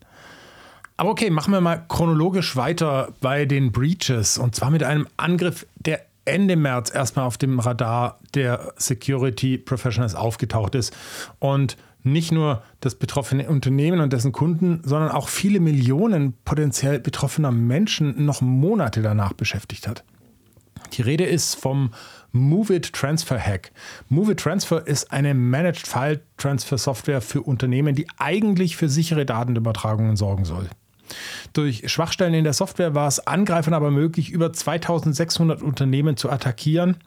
Aber 0.96 1.12
okay, 1.12 1.29
machen 1.29 1.53
wir 1.53 1.62
mal 1.62 1.86
chronologisch 1.88 2.55
weiter 2.55 3.13
bei 3.19 3.46
den 3.46 3.72
Breaches 3.72 4.38
und 4.38 4.55
zwar 4.55 4.69
mit 4.69 4.84
einem 4.84 5.08
Angriff, 5.17 5.65
der 5.75 6.08
Ende 6.29 6.55
März 6.55 6.93
erstmal 6.93 7.25
auf 7.25 7.38
dem 7.38 7.59
Radar 7.59 8.19
der 8.33 8.74
Security 8.77 9.57
Professionals 9.57 10.15
aufgetaucht 10.15 10.75
ist 10.75 10.95
und 11.39 11.77
nicht 12.03 12.31
nur 12.31 12.63
das 12.79 12.95
betroffene 12.95 13.50
Unternehmen 13.50 14.00
und 14.00 14.13
dessen 14.13 14.31
Kunden, 14.31 14.81
sondern 14.83 15.12
auch 15.12 15.27
viele 15.27 15.59
Millionen 15.59 16.33
potenziell 16.45 17.00
betroffener 17.00 17.51
Menschen 17.51 18.25
noch 18.25 18.41
Monate 18.41 19.01
danach 19.01 19.33
beschäftigt 19.33 19.88
hat. 19.88 20.03
Die 20.93 21.01
Rede 21.01 21.25
ist 21.25 21.55
vom 21.55 21.91
Move 22.31 22.75
It 22.75 22.93
Transfer 22.93 23.39
Hack. 23.39 23.71
Move 24.07 24.31
It 24.31 24.39
Transfer 24.39 24.86
ist 24.88 25.12
eine 25.12 25.33
Managed 25.33 25.88
File 25.88 26.21
Transfer 26.38 26.77
Software 26.77 27.21
für 27.21 27.41
Unternehmen, 27.41 27.95
die 27.95 28.07
eigentlich 28.17 28.77
für 28.77 28.89
sichere 28.89 29.25
Datenübertragungen 29.25 30.15
sorgen 30.15 30.45
soll. 30.45 30.69
Durch 31.53 31.89
Schwachstellen 31.91 32.33
in 32.33 32.43
der 32.43 32.53
Software 32.53 32.95
war 32.95 33.07
es 33.07 33.25
Angreifern 33.25 33.73
aber 33.73 33.91
möglich, 33.91 34.29
über 34.31 34.53
2600 34.53 35.61
Unternehmen 35.61 36.17
zu 36.17 36.29
attackieren 36.29 36.97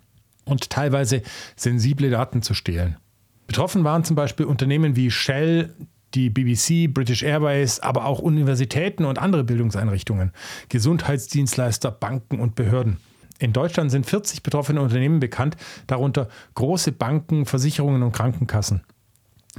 und 0.44 0.70
teilweise 0.70 1.22
sensible 1.56 2.10
Daten 2.10 2.42
zu 2.42 2.54
stehlen. 2.54 2.96
Betroffen 3.46 3.84
waren 3.84 4.04
zum 4.04 4.16
Beispiel 4.16 4.46
Unternehmen 4.46 4.96
wie 4.96 5.10
Shell, 5.10 5.74
die 6.14 6.30
BBC, 6.30 6.92
British 6.92 7.22
Airways, 7.22 7.80
aber 7.80 8.06
auch 8.06 8.18
Universitäten 8.18 9.04
und 9.04 9.18
andere 9.18 9.44
Bildungseinrichtungen, 9.44 10.32
Gesundheitsdienstleister, 10.68 11.90
Banken 11.90 12.40
und 12.40 12.54
Behörden. 12.54 12.98
In 13.38 13.52
Deutschland 13.52 13.90
sind 13.90 14.06
40 14.06 14.42
betroffene 14.42 14.80
Unternehmen 14.80 15.18
bekannt, 15.18 15.56
darunter 15.86 16.28
große 16.54 16.92
Banken, 16.92 17.44
Versicherungen 17.44 18.02
und 18.02 18.12
Krankenkassen. 18.12 18.82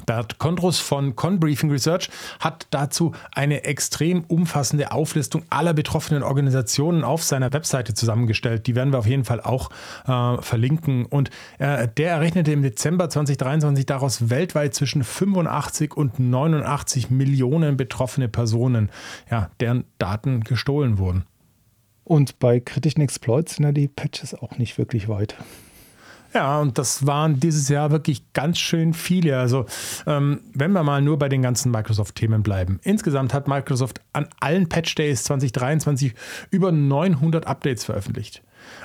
Bert 0.07 0.39
Kondrus 0.39 0.79
von 0.79 1.15
Conbriefing 1.15 1.69
Research 1.69 2.09
hat 2.39 2.65
dazu 2.71 3.13
eine 3.31 3.63
extrem 3.63 4.23
umfassende 4.23 4.91
Auflistung 4.91 5.43
aller 5.51 5.73
betroffenen 5.73 6.23
Organisationen 6.23 7.03
auf 7.03 7.23
seiner 7.23 7.53
Webseite 7.53 7.93
zusammengestellt. 7.93 8.65
Die 8.65 8.75
werden 8.75 8.91
wir 8.91 8.97
auf 8.97 9.05
jeden 9.05 9.23
Fall 9.23 9.39
auch 9.39 9.69
äh, 10.07 10.41
verlinken. 10.41 11.05
Und 11.05 11.29
äh, 11.59 11.87
der 11.87 12.11
errechnete 12.11 12.51
im 12.51 12.63
Dezember 12.63 13.07
2023 13.07 13.85
daraus 13.85 14.31
weltweit 14.31 14.73
zwischen 14.73 15.03
85 15.03 15.95
und 15.95 16.19
89 16.19 17.11
Millionen 17.11 17.77
betroffene 17.77 18.29
Personen, 18.29 18.89
ja, 19.29 19.51
deren 19.59 19.83
Daten 19.99 20.43
gestohlen 20.43 20.97
wurden. 20.97 21.25
Und 22.03 22.39
bei 22.39 22.59
kritischen 22.59 23.01
Exploits 23.01 23.55
sind 23.55 23.65
ja 23.65 23.71
die 23.71 23.87
Patches 23.87 24.33
auch 24.33 24.57
nicht 24.57 24.79
wirklich 24.79 25.07
weit. 25.07 25.35
Ja, 26.33 26.59
und 26.59 26.77
das 26.77 27.05
waren 27.05 27.39
dieses 27.39 27.69
Jahr 27.69 27.91
wirklich 27.91 28.33
ganz 28.33 28.57
schön 28.57 28.93
viele. 28.93 29.37
Also, 29.37 29.65
ähm, 30.07 30.41
wenn 30.53 30.71
wir 30.71 30.83
mal 30.83 31.01
nur 31.01 31.19
bei 31.19 31.29
den 31.29 31.41
ganzen 31.41 31.71
Microsoft-Themen 31.71 32.41
bleiben. 32.41 32.79
Insgesamt 32.83 33.33
hat 33.33 33.47
Microsoft 33.47 34.01
an 34.13 34.27
allen 34.39 34.67
Patch 34.67 34.95
Days 34.95 35.23
2023 35.25 36.15
über 36.49 36.71
900 36.71 37.45
Updates 37.45 37.83
veröffentlicht. 37.83 38.41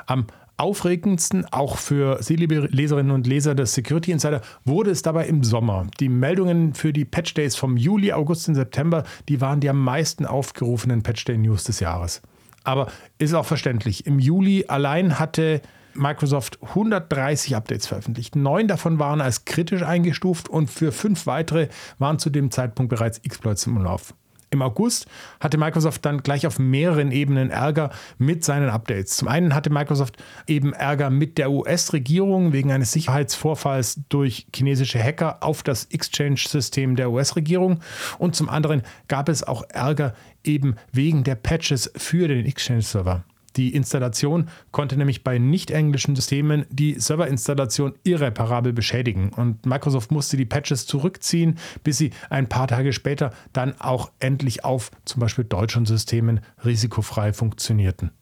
Am 0.07 0.27
aufregendsten, 0.59 1.47
auch 1.47 1.79
für 1.79 2.21
Sie, 2.21 2.37
liebe 2.37 2.69
Leserinnen 2.71 3.13
und 3.13 3.27
Leser 3.27 3.55
des 3.55 3.75
Security 3.75 4.11
Insider, 4.11 4.43
wurde 4.65 4.91
es 4.91 5.03
dabei 5.03 5.27
im 5.27 5.45
Sommer. 5.45 5.87
Die 6.01 6.09
Meldungen 6.09 6.75
für 6.75 6.93
die 6.93 7.05
Patch 7.05 7.33
Days 7.35 7.57
vom 7.57 7.77
Juli, 7.77 8.13
August 8.13 8.49
und 8.49 8.57
September, 8.57 9.05
die 9.29 9.41
waren 9.41 9.61
die 9.61 9.71
am 9.71 9.83
meisten 9.83 10.27
aufgerufenen 10.27 11.03
Patch 11.03 11.25
Day 11.25 11.39
News 11.39 11.65
des 11.65 11.81
Jahres. 11.81 12.21
Aber 12.65 12.89
ist 13.19 13.35
auch 13.35 13.47
verständlich. 13.47 14.05
Im 14.07 14.19
Juli 14.19 14.67
allein 14.67 15.19
hatte 15.19 15.63
Microsoft 15.95 16.59
130 16.63 17.57
Updates 17.57 17.87
veröffentlicht. 17.87 18.37
Neun 18.37 18.69
davon 18.69 18.99
waren 18.99 19.21
als 19.21 19.45
kritisch 19.45 19.83
eingestuft 19.83 20.49
und 20.49 20.71
für 20.71 20.93
fünf 20.93 21.27
weitere 21.27 21.69
waren 21.99 22.19
zu 22.19 22.31
dem 22.31 22.51
Zeitpunkt 22.51 22.91
bereits 22.91 23.19
Exploits 23.19 23.67
im 23.67 23.77
Umlauf. 23.77 24.15
Im 24.51 24.63
August 24.63 25.07
hatte 25.41 25.59
Microsoft 25.59 26.05
dann 26.07 26.23
gleich 26.23 26.47
auf 26.47 26.59
mehreren 26.59 27.13
Ebenen 27.13 27.51
Ärger 27.51 27.91
mit 28.17 28.45
seinen 28.45 28.71
Updates. 28.71 29.17
Zum 29.17 29.29
einen 29.29 29.55
hatte 29.55 29.69
Microsoft 29.69 30.17
eben 30.47 30.73
Ärger 30.73 31.11
mit 31.11 31.37
der 31.37 31.51
US-Regierung 31.51 32.53
wegen 32.55 32.73
eines 32.73 32.93
Sicherheitsvorfalls 32.93 34.01
durch 34.09 34.47
chinesische 34.55 35.03
Hacker 35.03 35.43
auf 35.43 35.63
das 35.63 35.85
Exchange-System 35.85 36.97
der 36.97 37.11
US-Regierung 37.11 37.81
und 38.19 38.37
zum 38.37 38.49
anderen 38.49 38.83
gab 39.07 39.29
es 39.29 39.43
auch 39.43 39.65
Ärger 39.69 40.15
eben 40.45 40.77
wegen 40.93 41.25
der 41.25 41.35
Patches 41.35 41.91
für 41.97 42.27
den 42.29 42.47
Exchange-Server. 42.47 43.25
Die 43.59 43.75
Installation 43.75 44.49
konnte 44.71 44.97
nämlich 44.97 45.25
bei 45.25 45.39
nicht-englischen 45.39 46.15
Systemen 46.15 46.65
die 46.71 46.95
Serverinstallation 47.01 47.95
irreparabel 48.05 48.73
beschädigen 48.73 49.31
und 49.31 49.67
Microsoft 49.67 50.13
musste 50.13 50.37
die 50.37 50.47
Patches 50.47 50.87
zurückziehen, 50.87 51.59
bis 51.83 51.99
sie 51.99 52.13
ein 52.31 52.49
paar 52.49 52.69
Tage 52.69 52.93
später 52.93 53.33
dann 53.53 53.75
auch 53.81 54.13
endlich 54.21 54.65
auf 54.65 54.93
zum 55.05 55.19
Beispiel 55.19 55.45
deutschen 55.45 55.87
Systemen 55.87 56.41
risikofrei 56.65 57.33
funktionierten. 57.33 58.13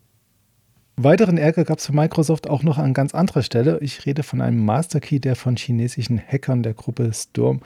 Weiteren 0.98 1.36
Ärger 1.36 1.64
gab 1.64 1.78
es 1.78 1.86
für 1.86 1.92
Microsoft 1.92 2.48
auch 2.48 2.62
noch 2.62 2.78
an 2.78 2.94
ganz 2.94 3.14
anderer 3.14 3.42
Stelle. 3.42 3.78
Ich 3.82 4.06
rede 4.06 4.22
von 4.22 4.40
einem 4.40 4.64
Masterkey, 4.64 5.20
der 5.20 5.36
von 5.36 5.56
chinesischen 5.56 6.18
Hackern 6.18 6.62
der 6.62 6.72
Gruppe 6.72 7.12
Storm 7.12 7.60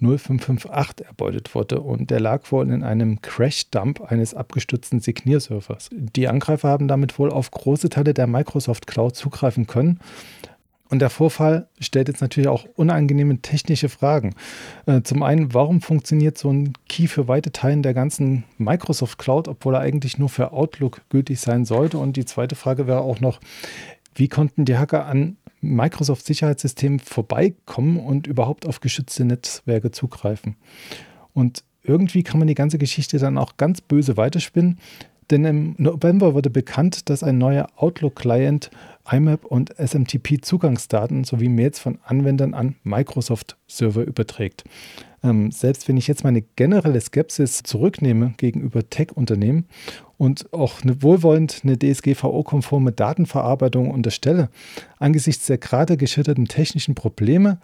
0558 0.00 1.06
erbeutet 1.06 1.54
wurde 1.54 1.80
und 1.80 2.10
der 2.10 2.20
lag 2.20 2.42
wohl 2.52 2.70
in 2.70 2.82
einem 2.82 3.22
Crash-Dump 3.22 4.02
eines 4.02 4.34
abgestürzten 4.34 5.00
Signierservers. 5.00 5.88
Die 5.92 6.28
Angreifer 6.28 6.68
haben 6.68 6.86
damit 6.86 7.18
wohl 7.18 7.30
auf 7.30 7.50
große 7.50 7.88
Teile 7.88 8.12
der 8.12 8.26
Microsoft 8.26 8.86
Cloud 8.86 9.16
zugreifen 9.16 9.66
können 9.66 9.98
und 10.94 11.00
der 11.00 11.10
Vorfall 11.10 11.66
stellt 11.80 12.06
jetzt 12.06 12.20
natürlich 12.20 12.46
auch 12.46 12.66
unangenehme 12.76 13.38
technische 13.38 13.88
Fragen. 13.88 14.36
Äh, 14.86 15.02
zum 15.02 15.24
einen, 15.24 15.52
warum 15.52 15.80
funktioniert 15.80 16.38
so 16.38 16.52
ein 16.52 16.74
Key 16.88 17.08
für 17.08 17.26
weite 17.26 17.50
Teilen 17.50 17.82
der 17.82 17.94
ganzen 17.94 18.44
Microsoft 18.58 19.18
Cloud, 19.18 19.48
obwohl 19.48 19.74
er 19.74 19.80
eigentlich 19.80 20.18
nur 20.18 20.28
für 20.28 20.52
Outlook 20.52 21.00
gültig 21.08 21.40
sein 21.40 21.64
sollte? 21.64 21.98
Und 21.98 22.16
die 22.16 22.26
zweite 22.26 22.54
Frage 22.54 22.86
wäre 22.86 23.00
auch 23.00 23.18
noch, 23.18 23.40
wie 24.14 24.28
konnten 24.28 24.66
die 24.66 24.78
Hacker 24.78 25.06
an 25.06 25.36
Microsoft 25.60 26.26
Sicherheitssystemen 26.26 27.00
vorbeikommen 27.00 27.98
und 27.98 28.28
überhaupt 28.28 28.64
auf 28.64 28.78
geschützte 28.78 29.24
Netzwerke 29.24 29.90
zugreifen? 29.90 30.54
Und 31.32 31.64
irgendwie 31.82 32.22
kann 32.22 32.38
man 32.38 32.46
die 32.46 32.54
ganze 32.54 32.78
Geschichte 32.78 33.18
dann 33.18 33.36
auch 33.36 33.56
ganz 33.56 33.80
böse 33.80 34.16
weiterspinnen. 34.16 34.78
Denn 35.30 35.44
im 35.44 35.74
November 35.76 36.34
wurde 36.34 36.50
bekannt, 36.50 37.08
dass 37.10 37.24
ein 37.24 37.38
neuer 37.38 37.66
Outlook-Client 37.74 38.70
IMAP 39.10 39.44
und 39.44 39.74
SMTP-Zugangsdaten 39.78 41.24
sowie 41.24 41.48
Mails 41.48 41.78
von 41.78 41.98
Anwendern 42.04 42.54
an 42.54 42.76
Microsoft-Server 42.82 44.02
überträgt. 44.02 44.64
Ähm, 45.22 45.50
selbst 45.50 45.88
wenn 45.88 45.96
ich 45.96 46.06
jetzt 46.06 46.24
meine 46.24 46.42
generelle 46.42 47.00
Skepsis 47.00 47.62
zurücknehme 47.62 48.34
gegenüber 48.36 48.88
Tech-Unternehmen 48.88 49.66
und 50.18 50.52
auch 50.52 50.82
eine 50.82 51.02
wohlwollend 51.02 51.62
eine 51.64 51.78
DSGVO-konforme 51.78 52.92
Datenverarbeitung 52.92 53.90
unterstelle, 53.90 54.50
angesichts 54.98 55.46
der 55.46 55.58
gerade 55.58 55.96
geschilderten 55.96 56.46
technischen 56.46 56.94
Probleme 56.94 57.58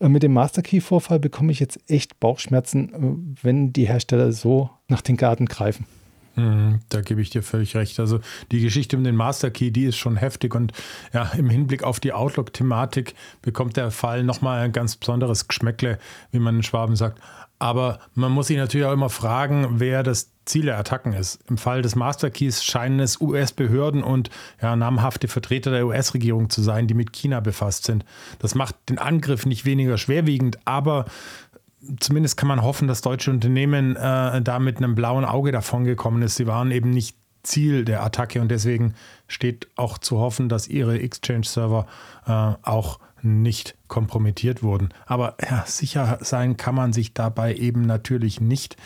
äh, 0.00 0.08
mit 0.08 0.22
dem 0.22 0.32
Masterkey-Vorfall 0.32 1.20
bekomme 1.20 1.52
ich 1.52 1.60
jetzt 1.60 1.78
echt 1.88 2.20
Bauchschmerzen, 2.20 2.92
äh, 2.92 3.44
wenn 3.44 3.72
die 3.72 3.86
Hersteller 3.86 4.32
so 4.32 4.70
nach 4.88 5.00
den 5.00 5.16
Garten 5.16 5.46
greifen. 5.46 5.86
Mhm, 6.36 6.80
da 6.88 7.00
gebe 7.00 7.20
ich 7.20 7.30
dir 7.30 7.42
völlig 7.42 7.76
recht. 7.76 8.00
Also 8.00 8.20
die 8.50 8.60
Geschichte 8.60 8.96
um 8.96 9.04
den 9.04 9.16
Master 9.16 9.50
Key, 9.50 9.70
die 9.70 9.84
ist 9.84 9.96
schon 9.96 10.16
heftig 10.16 10.54
und 10.54 10.72
ja, 11.12 11.30
im 11.36 11.48
Hinblick 11.48 11.84
auf 11.84 12.00
die 12.00 12.12
Outlook-Thematik 12.12 13.14
bekommt 13.42 13.76
der 13.76 13.90
Fall 13.90 14.24
nochmal 14.24 14.60
ein 14.60 14.72
ganz 14.72 14.96
besonderes 14.96 15.48
Geschmäckle, 15.48 15.98
wie 16.32 16.38
man 16.38 16.56
in 16.56 16.62
Schwaben 16.62 16.96
sagt. 16.96 17.20
Aber 17.58 18.00
man 18.14 18.32
muss 18.32 18.48
sich 18.48 18.56
natürlich 18.56 18.86
auch 18.86 18.92
immer 18.92 19.10
fragen, 19.10 19.76
wer 19.78 20.02
das 20.02 20.30
Ziel 20.44 20.66
der 20.66 20.78
Attacken 20.78 21.12
ist. 21.14 21.38
Im 21.48 21.56
Fall 21.56 21.80
des 21.80 21.96
Master 21.96 22.30
Keys 22.30 22.62
scheinen 22.62 23.00
es 23.00 23.20
US-Behörden 23.20 24.02
und 24.02 24.28
ja, 24.60 24.76
namhafte 24.76 25.28
Vertreter 25.28 25.70
der 25.70 25.86
US-Regierung 25.86 26.50
zu 26.50 26.62
sein, 26.62 26.86
die 26.86 26.94
mit 26.94 27.12
China 27.12 27.40
befasst 27.40 27.84
sind. 27.84 28.04
Das 28.40 28.54
macht 28.54 28.74
den 28.88 28.98
Angriff 28.98 29.46
nicht 29.46 29.64
weniger 29.64 29.96
schwerwiegend, 29.96 30.58
aber 30.66 31.06
zumindest 32.00 32.36
kann 32.36 32.48
man 32.48 32.62
hoffen, 32.62 32.88
dass 32.88 33.00
deutsche 33.00 33.30
Unternehmen 33.30 33.96
äh, 33.96 34.42
da 34.42 34.58
mit 34.58 34.78
einem 34.78 34.94
blauen 34.94 35.24
Auge 35.24 35.52
davongekommen 35.52 36.22
ist. 36.22 36.36
Sie 36.36 36.46
waren 36.46 36.70
eben 36.70 36.90
nicht 36.90 37.16
Ziel 37.42 37.84
der 37.84 38.02
Attacke 38.02 38.40
und 38.40 38.48
deswegen 38.48 38.94
steht 39.28 39.68
auch 39.76 39.98
zu 39.98 40.18
hoffen, 40.18 40.48
dass 40.48 40.66
ihre 40.68 40.98
Exchange-Server 40.98 41.86
äh, 42.26 42.30
auch 42.62 42.98
nicht 43.24 43.76
kompromittiert 43.88 44.62
wurden. 44.62 44.88
Aber 45.06 45.36
ja, 45.40 45.64
sicher 45.66 46.18
sein 46.20 46.56
kann 46.56 46.74
man 46.74 46.92
sich 46.92 47.14
dabei 47.14 47.54
eben 47.54 47.82
natürlich 47.82 48.40
nicht, 48.40 48.76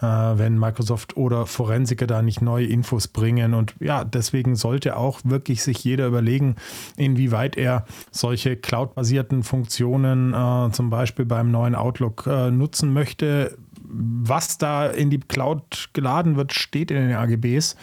äh, 0.00 0.04
wenn 0.04 0.58
Microsoft 0.58 1.16
oder 1.16 1.46
Forensiker 1.46 2.06
da 2.06 2.22
nicht 2.22 2.42
neue 2.42 2.66
Infos 2.66 3.08
bringen. 3.08 3.54
Und 3.54 3.74
ja, 3.80 4.04
deswegen 4.04 4.56
sollte 4.56 4.96
auch 4.96 5.20
wirklich 5.24 5.62
sich 5.62 5.82
jeder 5.84 6.06
überlegen, 6.06 6.56
inwieweit 6.96 7.56
er 7.56 7.86
solche 8.10 8.56
cloud-basierten 8.56 9.42
Funktionen 9.42 10.34
äh, 10.34 10.70
zum 10.72 10.90
Beispiel 10.90 11.24
beim 11.24 11.50
neuen 11.50 11.74
Outlook 11.74 12.26
äh, 12.26 12.50
nutzen 12.50 12.92
möchte 12.92 13.56
was 13.92 14.58
da 14.58 14.86
in 14.86 15.10
die 15.10 15.20
Cloud 15.20 15.90
geladen 15.92 16.36
wird, 16.36 16.54
steht 16.54 16.90
in 16.90 16.96
den 16.96 17.16
AGBs, 17.16 17.76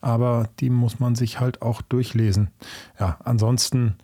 aber 0.00 0.48
die 0.60 0.70
muss 0.70 1.00
man 1.00 1.14
sich 1.16 1.40
halt 1.40 1.60
auch 1.62 1.82
durchlesen. 1.82 2.50
Ja, 3.00 3.18
ansonsten 3.24 3.96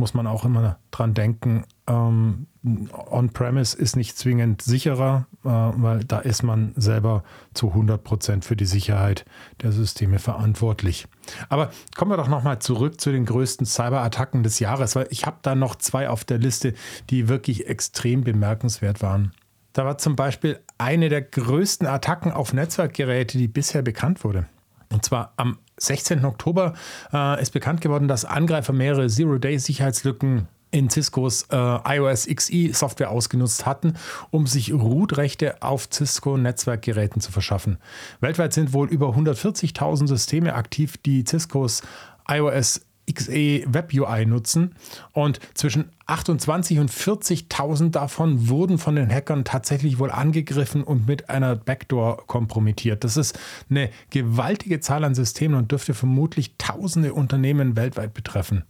muss 0.00 0.14
man 0.14 0.26
auch 0.26 0.44
immer 0.44 0.78
dran 0.90 1.14
denken, 1.14 1.64
ähm, 1.86 2.46
On-Premise 2.62 3.76
ist 3.76 3.96
nicht 3.96 4.18
zwingend 4.18 4.62
sicherer, 4.62 5.26
äh, 5.44 5.48
weil 5.48 6.00
da 6.04 6.18
ist 6.18 6.42
man 6.42 6.72
selber 6.76 7.22
zu 7.54 7.68
100 7.68 8.02
Prozent 8.02 8.44
für 8.44 8.56
die 8.56 8.66
Sicherheit 8.66 9.24
der 9.62 9.72
Systeme 9.72 10.18
verantwortlich. 10.18 11.06
Aber 11.48 11.70
kommen 11.96 12.10
wir 12.10 12.16
doch 12.16 12.28
nochmal 12.28 12.58
zurück 12.58 13.00
zu 13.00 13.12
den 13.12 13.24
größten 13.24 13.64
Cyberattacken 13.66 14.42
des 14.42 14.58
Jahres, 14.58 14.96
weil 14.96 15.06
ich 15.10 15.24
habe 15.24 15.38
da 15.42 15.54
noch 15.54 15.76
zwei 15.76 16.08
auf 16.08 16.24
der 16.24 16.38
Liste, 16.38 16.74
die 17.08 17.28
wirklich 17.28 17.68
extrem 17.68 18.24
bemerkenswert 18.24 19.00
waren. 19.02 19.32
Da 19.72 19.84
war 19.84 19.98
zum 19.98 20.16
Beispiel 20.16 20.58
eine 20.78 21.08
der 21.08 21.22
größten 21.22 21.86
Attacken 21.86 22.32
auf 22.32 22.52
Netzwerkgeräte, 22.52 23.38
die 23.38 23.48
bisher 23.48 23.82
bekannt 23.82 24.24
wurde. 24.24 24.46
Und 24.92 25.04
zwar 25.04 25.32
am 25.36 25.58
16. 25.80 26.24
Oktober 26.24 26.74
äh, 27.12 27.40
ist 27.42 27.52
bekannt 27.52 27.80
geworden, 27.80 28.08
dass 28.08 28.24
Angreifer 28.24 28.72
mehrere 28.72 29.08
Zero-Day-Sicherheitslücken 29.08 30.48
in 30.70 30.88
Ciscos 30.88 31.46
äh, 31.50 31.96
iOS 31.96 32.26
XE 32.26 32.72
Software 32.72 33.10
ausgenutzt 33.10 33.66
hatten, 33.66 33.94
um 34.30 34.46
sich 34.46 34.72
Root-Rechte 34.72 35.62
auf 35.62 35.88
Cisco-Netzwerkgeräten 35.92 37.20
zu 37.20 37.32
verschaffen. 37.32 37.78
Weltweit 38.20 38.52
sind 38.52 38.72
wohl 38.72 38.88
über 38.88 39.08
140.000 39.08 40.06
Systeme 40.06 40.54
aktiv, 40.54 40.96
die 40.98 41.24
Ciscos 41.24 41.82
iOS 42.28 42.82
XE 43.12 43.64
Web 43.66 43.92
UI 43.94 44.26
nutzen 44.26 44.74
und 45.12 45.40
zwischen 45.54 45.90
28 46.06 46.78
und 46.78 46.90
40.000 46.90 47.90
davon 47.90 48.48
wurden 48.48 48.78
von 48.78 48.96
den 48.96 49.10
Hackern 49.10 49.44
tatsächlich 49.44 49.98
wohl 49.98 50.10
angegriffen 50.10 50.82
und 50.82 51.06
mit 51.06 51.30
einer 51.30 51.56
Backdoor 51.56 52.26
kompromittiert. 52.26 53.04
Das 53.04 53.16
ist 53.16 53.38
eine 53.70 53.90
gewaltige 54.10 54.80
Zahl 54.80 55.04
an 55.04 55.14
Systemen 55.14 55.56
und 55.56 55.70
dürfte 55.70 55.94
vermutlich 55.94 56.56
tausende 56.58 57.14
Unternehmen 57.14 57.76
weltweit 57.76 58.14
betreffen. 58.14 58.64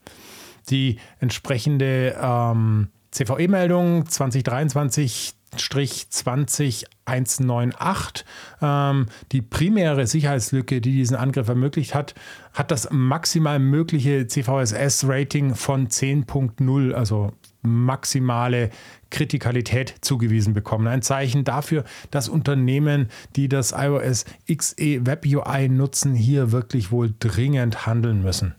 Die 0.68 0.98
entsprechende 1.18 2.16
ähm, 2.20 2.88
CVE-Meldung 3.12 4.06
2023 4.06 5.34
20198. 5.56 8.24
Ähm, 8.62 9.06
die 9.32 9.42
primäre 9.42 10.06
Sicherheitslücke, 10.06 10.80
die 10.80 10.92
diesen 10.92 11.16
Angriff 11.16 11.48
ermöglicht 11.48 11.94
hat, 11.94 12.14
hat 12.52 12.70
das 12.70 12.88
maximal 12.90 13.58
mögliche 13.58 14.26
CVSS-Rating 14.26 15.54
von 15.54 15.88
10.0, 15.88 16.92
also 16.92 17.32
maximale 17.62 18.70
Kritikalität 19.10 19.94
zugewiesen 20.00 20.54
bekommen. 20.54 20.86
Ein 20.86 21.02
Zeichen 21.02 21.44
dafür, 21.44 21.84
dass 22.10 22.28
Unternehmen, 22.28 23.08
die 23.36 23.48
das 23.48 23.72
iOS 23.72 24.24
XE 24.50 25.06
Web 25.06 25.26
UI 25.26 25.68
nutzen, 25.68 26.14
hier 26.14 26.52
wirklich 26.52 26.90
wohl 26.90 27.12
dringend 27.18 27.86
handeln 27.86 28.22
müssen. 28.22 28.54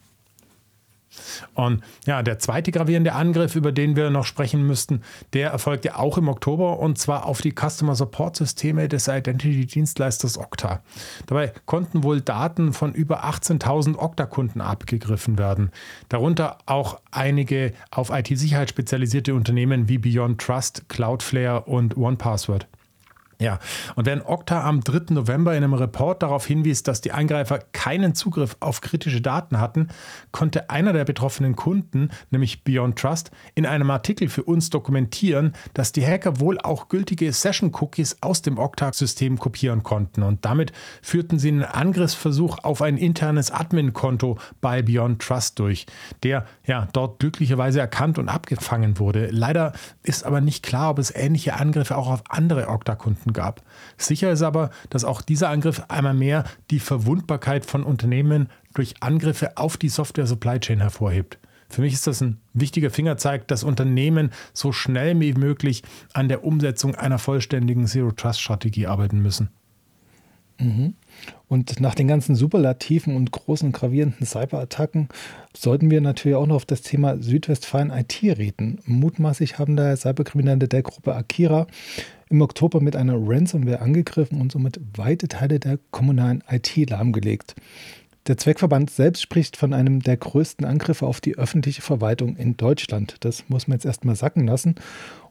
Und 1.54 1.84
ja, 2.06 2.24
der 2.24 2.39
zweite 2.39 2.71
gravierende 2.71 3.13
Angriff, 3.13 3.56
über 3.56 3.71
den 3.71 3.95
wir 3.95 4.10
noch 4.10 4.26
sprechen 4.26 4.65
müssten, 4.65 5.02
der 5.34 5.52
erfolgte 5.52 5.97
auch 5.97 6.17
im 6.17 6.28
Oktober 6.28 6.80
und 6.80 6.97
zwar 6.97 7.26
auf 7.26 7.41
die 7.41 7.54
Customer 7.54 7.95
Support 7.95 8.38
Systeme 8.38 8.88
des 8.88 9.08
Identity-Dienstleisters 9.08 10.38
Okta. 10.38 10.82
Dabei 11.28 11.54
konnten 11.65 12.04
wohl 12.04 12.21
Daten 12.21 12.74
von 12.74 12.93
über 12.93 13.26
18.000 13.26 13.97
Okta-Kunden 13.97 14.62
abgegriffen 14.62 15.38
werden. 15.38 15.71
Darunter 16.10 16.58
auch 16.65 17.00
einige 17.12 17.74
auf 17.91 18.10
IT-Sicherheit 18.10 18.69
spezialisierte 18.69 19.36
Unternehmen 19.36 19.89
wie 19.89 19.97
Beyond 19.97 20.41
Trust, 20.41 20.88
Cloudflare 20.89 21.62
und 21.62 21.97
OnePassword. 21.97 22.67
Ja, 23.42 23.58
und 23.96 24.06
wenn 24.06 24.22
Okta 24.22 24.64
am 24.64 24.82
3. 24.82 25.16
November 25.16 25.58
in 25.58 25.64
einem 25.64 25.74
Report 25.74 26.22
darauf 26.22 26.46
hinwies, 26.46 26.84
dass 26.84 27.02
die 27.02 27.12
Angreifer 27.12 27.58
keinen 27.72 28.14
Zugriff 28.14 28.56
auf 28.60 28.82
kritische 28.82 29.20
Daten 29.20 29.60
hatten, 29.60 29.88
konnte 30.32 30.70
einer 30.70 30.94
der 30.94 31.06
betroffenen 31.06 31.56
Kunden, 31.56 32.12
nämlich 32.30 32.64
Beyond 32.64 33.00
Trust, 33.00 33.32
in 33.56 33.66
einem 33.66 33.90
Artikel 33.90 34.30
für 34.30 34.44
uns 34.44 34.70
dokumentieren, 34.70 35.54
dass 35.74 35.92
die 35.92 36.06
Hacker 36.06 36.40
wohl 36.40 36.60
auch 36.60 36.88
gültige 36.88 37.34
Session-Cookies 37.34 38.18
aus 38.22 38.44
dem 38.44 38.60
Okta-System 38.60 39.40
kopieren 39.40 39.82
konnten. 39.82 40.22
Und 40.22 40.46
damit 40.46 40.72
führten 41.02 41.40
sie 41.40 41.48
einen 41.48 41.64
Angriffsversuch 41.64 42.60
auf 42.62 42.84
ein 42.84 42.98
internes 42.98 43.50
Admin-Konto 43.50 44.38
bei 44.62 44.84
Beyond 44.84 45.20
Trust 45.20 45.58
durch, 45.58 45.88
der 46.22 46.46
ja 46.68 46.88
dort 46.94 47.18
glücklicherweise 47.18 47.80
erkannt 47.80 48.20
und 48.20 48.30
abgefangen 48.30 49.00
wurde. 49.00 49.30
Leider 49.32 49.74
ist 50.04 50.28
aber 50.28 50.42
nicht 50.42 50.62
klar, 50.62 50.92
ob 50.92 51.00
es 51.00 51.10
ähnliche 51.10 51.56
Angriffe 51.56 51.98
auch 51.98 52.08
auf 52.08 52.22
andere 52.30 52.68
Okta-Kunden 52.68 53.31
Angriffen 53.32 53.34
gab. 53.34 53.62
Sicher 53.98 54.32
ist 54.32 54.41
aber, 54.41 54.70
dass 54.89 55.04
auch 55.04 55.22
dieser 55.22 55.50
Angriff 55.50 55.84
einmal 55.88 56.13
mehr 56.13 56.44
die 56.70 56.80
Verwundbarkeit 56.80 57.65
von 57.65 57.84
Unternehmen 57.84 58.50
durch 58.74 58.96
Angriffe 59.00 59.58
auf 59.58 59.78
die 59.78 59.89
Software 59.89 60.28
Supply 60.28 60.60
Chain 60.60 60.80
hervorhebt. 60.80 61.39
Für 61.70 61.82
mich 61.82 61.94
ist 61.94 62.06
das 62.06 62.22
ein 62.22 62.38
wichtiger 62.54 62.89
Fingerzeig, 62.89 63.48
dass 63.48 63.63
Unternehmen 63.63 64.32
so 64.54 64.74
schnell 64.74 65.17
wie 65.22 65.34
möglich 65.34 65.84
an 66.13 66.28
der 66.28 66.44
Umsetzung 66.44 66.96
einer 66.96 67.17
vollständigen 67.17 67.88
Zero-Trust-Strategie 67.88 68.88
arbeiten 68.88 69.22
müssen. 69.22 69.50
Mhm. 70.62 70.94
Und 71.48 71.80
nach 71.80 71.96
den 71.96 72.08
ganzen 72.08 72.36
superlativen 72.36 73.15
und 73.15 73.32
großen 73.32 73.72
gravierenden 73.72 74.26
Cyberattacken 74.26 75.10
sollten 75.56 75.89
wir 75.89 76.02
natürlich 76.02 76.36
auch 76.36 76.46
noch 76.46 76.58
auf 76.58 76.65
das 76.65 76.82
Thema 76.82 77.22
Südwestfalen 77.22 77.89
IT 77.89 78.22
reden. 78.22 78.80
Mutmaßlich 78.86 79.58
haben 79.58 79.76
da 79.76 79.96
Cyberkriminelle 79.96 80.67
der 80.67 80.82
Gruppe 80.82 81.15
Akira 81.15 81.67
im 82.32 82.41
Oktober 82.41 82.82
mit 82.82 82.96
einer 82.96 83.15
Ransomware 83.17 83.82
angegriffen 83.82 84.39
und 84.39 84.52
somit 84.52 84.80
weite 84.96 85.28
Teile 85.28 85.60
der 85.60 85.80
kommunalen 85.91 86.44
IT 86.50 86.89
lahmgelegt. 86.89 87.56
Der 88.28 88.38
Zweckverband 88.38 88.91
selbst 88.91 89.22
spricht 89.22 89.58
von 89.58 89.74
einem 89.74 90.00
der 90.02 90.15
größten 90.15 90.63
Angriffe 90.65 91.08
auf 91.08 91.22
die 91.22 91.39
öffentliche 91.39 91.82
Verwaltung 91.82 92.36
in 92.36 92.56
Deutschland. 92.56 93.15
Das 93.22 93.50
muss 93.50 93.67
man 93.67 93.78
jetzt 93.78 93.86
erstmal 93.86 94.15
sacken 94.15 94.46
lassen. 94.46 94.76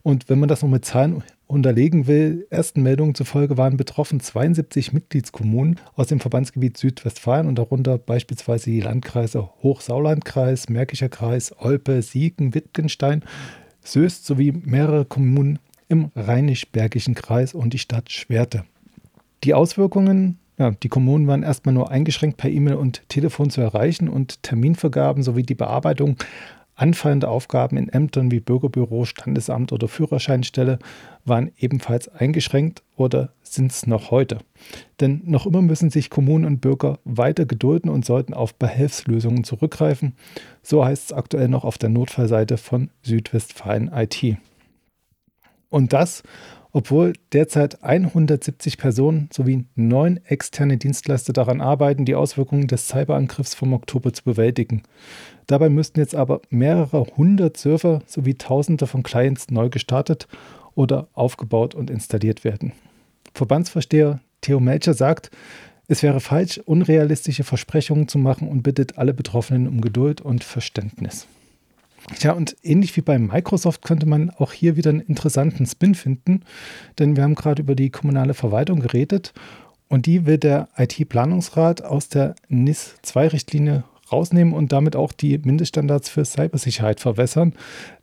Und 0.02 0.28
wenn 0.28 0.40
man 0.40 0.48
das 0.48 0.62
noch 0.62 0.68
mit 0.68 0.84
Zahlen 0.84 1.22
unterlegen 1.46 2.08
will, 2.08 2.48
ersten 2.50 2.82
Meldungen 2.82 3.14
zufolge 3.14 3.56
waren 3.56 3.76
betroffen 3.76 4.18
72 4.18 4.92
Mitgliedskommunen 4.92 5.78
aus 5.94 6.08
dem 6.08 6.18
Verbandsgebiet 6.18 6.78
Südwestfalen 6.78 7.46
und 7.46 7.56
darunter 7.58 7.96
beispielsweise 7.96 8.70
die 8.70 8.80
Landkreise 8.80 9.48
Hochsauerlandkreis, 9.62 10.68
Märkischer 10.68 11.08
Kreis, 11.08 11.54
Olpe, 11.58 12.02
Siegen, 12.02 12.54
Wittgenstein, 12.54 13.22
Söst 13.82 14.26
sowie 14.26 14.52
mehrere 14.52 15.04
Kommunen 15.04 15.60
im 15.90 16.10
Rheinisch-Bergischen 16.14 17.14
Kreis 17.14 17.52
und 17.52 17.74
die 17.74 17.78
Stadt 17.78 18.10
Schwerte. 18.10 18.64
Die 19.44 19.54
Auswirkungen, 19.54 20.38
ja, 20.58 20.70
die 20.70 20.88
Kommunen 20.88 21.26
waren 21.26 21.42
erstmal 21.42 21.74
nur 21.74 21.90
eingeschränkt 21.90 22.36
per 22.36 22.50
E-Mail 22.50 22.76
und 22.76 23.08
Telefon 23.08 23.50
zu 23.50 23.60
erreichen 23.60 24.08
und 24.08 24.42
Terminvergaben 24.42 25.22
sowie 25.22 25.42
die 25.42 25.54
Bearbeitung 25.54 26.16
anfallender 26.80 27.30
Aufgaben 27.30 27.76
in 27.76 27.88
Ämtern 27.90 28.30
wie 28.30 28.40
Bürgerbüro, 28.40 29.04
Standesamt 29.04 29.72
oder 29.72 29.86
Führerscheinstelle 29.86 30.78
waren 31.24 31.50
ebenfalls 31.58 32.08
eingeschränkt 32.08 32.82
oder 32.96 33.32
sind 33.42 33.70
es 33.70 33.86
noch 33.86 34.10
heute. 34.10 34.38
Denn 35.00 35.20
noch 35.24 35.46
immer 35.46 35.60
müssen 35.60 35.90
sich 35.90 36.08
Kommunen 36.08 36.46
und 36.46 36.60
Bürger 36.60 36.98
weiter 37.04 37.44
gedulden 37.44 37.90
und 37.90 38.06
sollten 38.06 38.32
auf 38.32 38.54
Behelfslösungen 38.54 39.44
zurückgreifen. 39.44 40.14
So 40.62 40.84
heißt 40.84 41.10
es 41.10 41.12
aktuell 41.12 41.48
noch 41.48 41.64
auf 41.64 41.76
der 41.76 41.90
Notfallseite 41.90 42.56
von 42.56 42.90
Südwestfalen 43.02 43.90
IT. 43.92 44.38
Und 45.70 45.92
das, 45.92 46.22
obwohl 46.72 47.14
derzeit 47.32 47.82
170 47.82 48.78
Personen 48.78 49.28
sowie 49.32 49.64
neun 49.74 50.20
externe 50.24 50.76
Dienstleister 50.76 51.32
daran 51.32 51.60
arbeiten, 51.60 52.04
die 52.04 52.14
Auswirkungen 52.14 52.68
des 52.68 52.88
Cyberangriffs 52.88 53.54
vom 53.54 53.72
Oktober 53.72 54.12
zu 54.12 54.22
bewältigen. 54.24 54.82
Dabei 55.46 55.68
müssten 55.68 55.98
jetzt 55.98 56.14
aber 56.14 56.42
mehrere 56.50 57.06
hundert 57.16 57.56
Server 57.56 58.02
sowie 58.06 58.34
Tausende 58.34 58.86
von 58.86 59.02
Clients 59.02 59.50
neu 59.50 59.68
gestartet 59.68 60.28
oder 60.74 61.08
aufgebaut 61.12 61.74
und 61.74 61.90
installiert 61.90 62.44
werden. 62.44 62.72
Verbandsvorsteher 63.34 64.20
Theo 64.40 64.60
Melcher 64.60 64.94
sagt, 64.94 65.30
es 65.88 66.04
wäre 66.04 66.20
falsch, 66.20 66.58
unrealistische 66.58 67.42
Versprechungen 67.42 68.06
zu 68.06 68.18
machen 68.18 68.46
und 68.46 68.62
bittet 68.62 68.96
alle 68.96 69.12
Betroffenen 69.12 69.66
um 69.66 69.80
Geduld 69.80 70.20
und 70.20 70.44
Verständnis. 70.44 71.26
Ja, 72.20 72.32
und 72.32 72.56
ähnlich 72.62 72.96
wie 72.96 73.02
bei 73.02 73.18
Microsoft 73.18 73.82
könnte 73.82 74.06
man 74.06 74.30
auch 74.30 74.52
hier 74.52 74.76
wieder 74.76 74.90
einen 74.90 75.00
interessanten 75.00 75.66
Spin 75.66 75.94
finden, 75.94 76.42
denn 76.98 77.16
wir 77.16 77.22
haben 77.22 77.34
gerade 77.34 77.62
über 77.62 77.74
die 77.74 77.90
kommunale 77.90 78.34
Verwaltung 78.34 78.80
geredet 78.80 79.32
und 79.88 80.06
die 80.06 80.26
will 80.26 80.38
der 80.38 80.68
IT-Planungsrat 80.76 81.82
aus 81.82 82.08
der 82.08 82.34
NIS-2-Richtlinie 82.48 83.84
rausnehmen 84.12 84.54
und 84.54 84.72
damit 84.72 84.96
auch 84.96 85.12
die 85.12 85.38
Mindeststandards 85.38 86.08
für 86.08 86.24
Cybersicherheit 86.24 87.00
verwässern. 87.00 87.54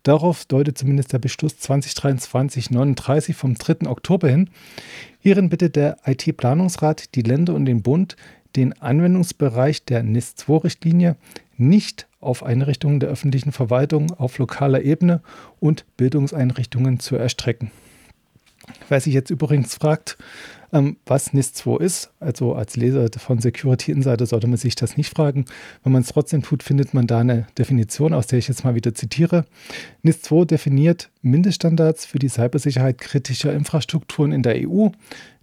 Darauf 0.02 0.44
deutet 0.44 0.78
zumindest 0.78 1.12
der 1.12 1.18
Beschluss 1.18 1.54
2023-39 1.54 3.34
vom 3.34 3.54
3. 3.54 3.88
Oktober 3.88 4.28
hin. 4.28 4.50
Hierin 5.20 5.48
bittet 5.48 5.76
der 5.76 5.98
IT-Planungsrat 6.06 7.14
die 7.14 7.22
Länder 7.22 7.54
und 7.54 7.66
den 7.66 7.82
Bund, 7.82 8.16
den 8.56 8.80
Anwendungsbereich 8.80 9.84
der 9.84 10.02
NIS-2-Richtlinie 10.02 11.16
nicht 11.56 12.07
auf 12.20 12.42
Einrichtungen 12.42 13.00
der 13.00 13.08
öffentlichen 13.08 13.52
Verwaltung 13.52 14.12
auf 14.12 14.38
lokaler 14.38 14.82
Ebene 14.82 15.20
und 15.60 15.84
Bildungseinrichtungen 15.96 17.00
zu 17.00 17.16
erstrecken. 17.16 17.70
Wer 18.88 19.00
sich 19.00 19.14
jetzt 19.14 19.30
übrigens 19.30 19.74
fragt, 19.74 20.18
ähm, 20.72 20.98
was 21.06 21.32
NIS2 21.32 21.80
ist, 21.80 22.10
also 22.20 22.54
als 22.54 22.76
Leser 22.76 23.08
von 23.16 23.38
Security 23.38 23.92
Insider 23.92 24.26
sollte 24.26 24.46
man 24.46 24.58
sich 24.58 24.74
das 24.74 24.96
nicht 24.96 25.14
fragen. 25.14 25.46
Wenn 25.82 25.92
man 25.92 26.02
es 26.02 26.08
trotzdem 26.08 26.42
tut, 26.42 26.62
findet 26.62 26.92
man 26.92 27.06
da 27.06 27.20
eine 27.20 27.46
Definition, 27.56 28.12
aus 28.12 28.26
der 28.26 28.38
ich 28.38 28.48
jetzt 28.48 28.64
mal 28.64 28.74
wieder 28.74 28.94
zitiere. 28.94 29.44
NIS2 30.04 30.44
definiert 30.44 31.10
Mindeststandards 31.22 32.04
für 32.04 32.18
die 32.18 32.28
Cybersicherheit 32.28 32.98
kritischer 32.98 33.52
Infrastrukturen 33.52 34.32
in 34.32 34.42
der 34.42 34.56
EU. 34.68 34.88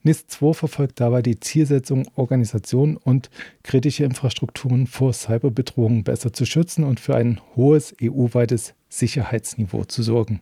NIS2 0.06 0.54
verfolgt 0.54 1.00
dabei 1.00 1.22
die 1.22 1.40
Zielsetzung, 1.40 2.08
Organisationen 2.16 2.96
und 2.96 3.30
kritische 3.64 4.04
Infrastrukturen 4.04 4.88
vor 4.88 5.14
Cyberbedrohungen 5.14 6.04
besser 6.04 6.32
zu 6.32 6.46
schützen 6.46 6.84
und 6.84 7.00
für 7.00 7.16
ein 7.16 7.42
hohes 7.56 7.96
EU-weites 8.02 8.76
Sicherheitsniveau 8.88 9.84
zu 9.86 10.04
sorgen. 10.04 10.42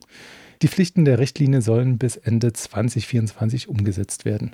Die 0.62 0.67
Pflichten 0.67 1.06
der 1.06 1.19
Richtlinie 1.19 1.62
sollen 1.62 1.97
bis 1.97 2.17
Ende 2.17 2.54
2024 2.54 3.69
umgesetzt 3.69 4.26
werden. 4.26 4.54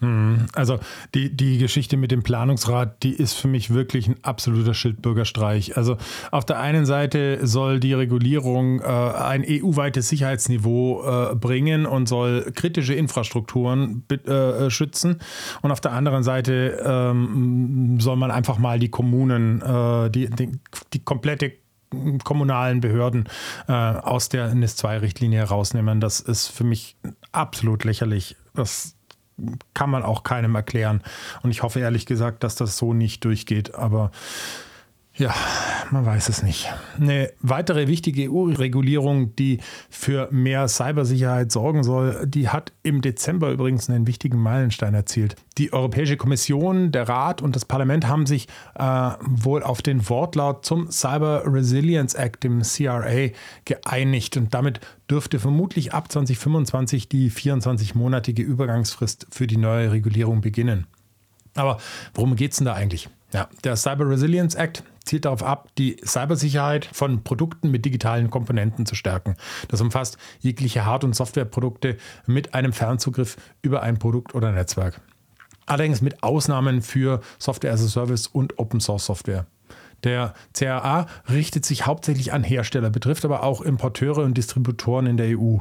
Mhm. 0.00 0.46
Also 0.54 0.78
die, 1.14 1.34
die 1.34 1.58
Geschichte 1.58 1.96
mit 1.96 2.10
dem 2.10 2.22
Planungsrat, 2.22 3.02
die 3.02 3.12
ist 3.12 3.34
für 3.34 3.48
mich 3.48 3.72
wirklich 3.72 4.08
ein 4.08 4.16
absoluter 4.22 4.74
Schildbürgerstreich. 4.74 5.76
Also 5.76 5.96
auf 6.30 6.44
der 6.44 6.60
einen 6.60 6.86
Seite 6.86 7.46
soll 7.46 7.80
die 7.80 7.94
Regulierung 7.94 8.80
äh, 8.80 8.84
ein 8.84 9.44
EU-weites 9.46 10.08
Sicherheitsniveau 10.08 11.32
äh, 11.32 11.34
bringen 11.34 11.86
und 11.86 12.08
soll 12.08 12.52
kritische 12.54 12.94
Infrastrukturen 12.94 14.04
äh, 14.08 14.70
schützen. 14.70 15.18
Und 15.62 15.72
auf 15.72 15.80
der 15.80 15.92
anderen 15.92 16.22
Seite 16.22 16.82
ähm, 16.84 17.98
soll 18.00 18.16
man 18.16 18.30
einfach 18.30 18.58
mal 18.58 18.78
die 18.78 18.90
Kommunen, 18.90 19.60
äh, 19.62 20.10
die, 20.10 20.30
die, 20.30 20.52
die 20.92 21.00
komplette 21.00 21.52
kommunalen 22.22 22.80
Behörden 22.80 23.28
äh, 23.66 23.72
aus 23.72 24.28
der 24.28 24.54
NIS-2-Richtlinie 24.54 25.38
herausnehmen. 25.38 26.00
Das 26.00 26.20
ist 26.20 26.48
für 26.48 26.64
mich 26.64 26.96
absolut 27.32 27.84
lächerlich. 27.84 28.36
Das 28.54 28.97
kann 29.74 29.90
man 29.90 30.02
auch 30.02 30.22
keinem 30.22 30.54
erklären. 30.54 31.02
Und 31.42 31.50
ich 31.50 31.62
hoffe 31.62 31.80
ehrlich 31.80 32.06
gesagt, 32.06 32.44
dass 32.44 32.54
das 32.54 32.76
so 32.76 32.94
nicht 32.94 33.24
durchgeht. 33.24 33.74
Aber 33.74 34.10
ja, 35.14 35.34
man 35.90 36.04
weiß 36.04 36.28
es 36.28 36.42
nicht. 36.42 36.68
Eine 37.00 37.32
weitere 37.40 37.86
wichtige 37.86 38.30
EU-Regulierung, 38.30 39.34
die 39.36 39.60
für 39.90 40.28
mehr 40.30 40.68
Cybersicherheit 40.68 41.52
sorgen 41.52 41.82
soll, 41.84 42.26
die 42.26 42.48
hat 42.48 42.72
im 42.82 43.00
Dezember 43.00 43.50
übrigens 43.50 43.88
einen 43.88 44.06
wichtigen 44.06 44.38
Meilenstein 44.38 44.94
erzielt. 44.94 45.36
Die 45.58 45.72
Europäische 45.72 46.16
Kommission, 46.16 46.92
der 46.92 47.08
Rat 47.08 47.42
und 47.42 47.56
das 47.56 47.64
Parlament 47.64 48.06
haben 48.06 48.26
sich 48.26 48.48
äh, 48.74 49.10
wohl 49.20 49.62
auf 49.62 49.82
den 49.82 50.08
Wortlaut 50.08 50.64
zum 50.64 50.90
Cyber 50.90 51.42
Resilience 51.46 52.14
Act, 52.14 52.44
dem 52.44 52.62
CRA, 52.62 53.28
geeinigt. 53.64 54.36
Und 54.36 54.54
damit 54.54 54.80
dürfte 55.10 55.38
vermutlich 55.38 55.92
ab 55.92 56.10
2025 56.10 57.08
die 57.08 57.30
24-monatige 57.30 58.42
Übergangsfrist 58.42 59.26
für 59.30 59.46
die 59.46 59.56
neue 59.56 59.92
Regulierung 59.92 60.40
beginnen. 60.40 60.86
Aber 61.54 61.78
worum 62.14 62.36
geht 62.36 62.52
es 62.52 62.58
denn 62.58 62.66
da 62.66 62.74
eigentlich? 62.74 63.08
Ja, 63.32 63.48
der 63.64 63.76
Cyber 63.76 64.08
Resilience 64.08 64.54
Act 64.54 64.82
zielt 65.08 65.24
darauf 65.24 65.42
ab, 65.42 65.68
die 65.78 65.96
Cybersicherheit 66.04 66.88
von 66.92 67.24
Produkten 67.24 67.70
mit 67.70 67.84
digitalen 67.84 68.30
Komponenten 68.30 68.86
zu 68.86 68.94
stärken. 68.94 69.36
Das 69.68 69.80
umfasst 69.80 70.18
jegliche 70.40 70.84
Hard- 70.84 71.04
und 71.04 71.16
Softwareprodukte 71.16 71.96
mit 72.26 72.54
einem 72.54 72.72
Fernzugriff 72.72 73.36
über 73.62 73.82
ein 73.82 73.98
Produkt 73.98 74.34
oder 74.34 74.52
Netzwerk. 74.52 75.00
Allerdings 75.66 76.00
mit 76.00 76.22
Ausnahmen 76.22 76.82
für 76.82 77.20
Software 77.38 77.72
as 77.72 77.84
a 77.84 77.88
Service 77.88 78.26
und 78.26 78.58
Open 78.58 78.80
Source 78.80 79.06
Software. 79.06 79.46
Der 80.04 80.34
CAA 80.54 81.06
richtet 81.28 81.64
sich 81.64 81.86
hauptsächlich 81.86 82.32
an 82.32 82.44
Hersteller, 82.44 82.90
betrifft 82.90 83.24
aber 83.24 83.42
auch 83.42 83.60
Importeure 83.60 84.18
und 84.18 84.36
Distributoren 84.36 85.06
in 85.06 85.16
der 85.16 85.38
EU. 85.38 85.58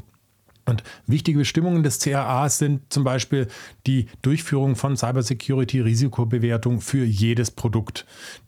Und 0.68 0.84
wichtige 1.08 1.40
Bestimmungen 1.40 1.82
des 1.82 2.00
CAA 2.00 2.50
sind 2.50 2.92
zum 2.92 3.06
Beispiel 3.06 3.48
die 3.88 4.08
Durchführung 4.22 4.76
von 4.76 4.98
Cybersecurity-Risikobewertung 4.98 6.82
für 6.82 7.06
jedes 7.06 7.52
Produkt. 7.52 8.06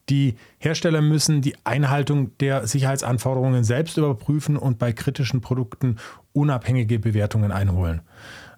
Die 0.10 0.36
Hersteller 0.58 1.02
müssen 1.02 1.42
die 1.42 1.56
Einhaltung 1.64 2.38
der 2.40 2.68
Sicherheitsanforderungen 2.68 3.64
selbst 3.64 3.98
überprüfen 3.98 4.58
und 4.58 4.80
bei 4.80 4.92
kritischen 4.92 5.40
Produkten 5.40 5.96
unabhängige 6.34 7.00
Bewertungen 7.00 7.52
einholen. 7.54 8.02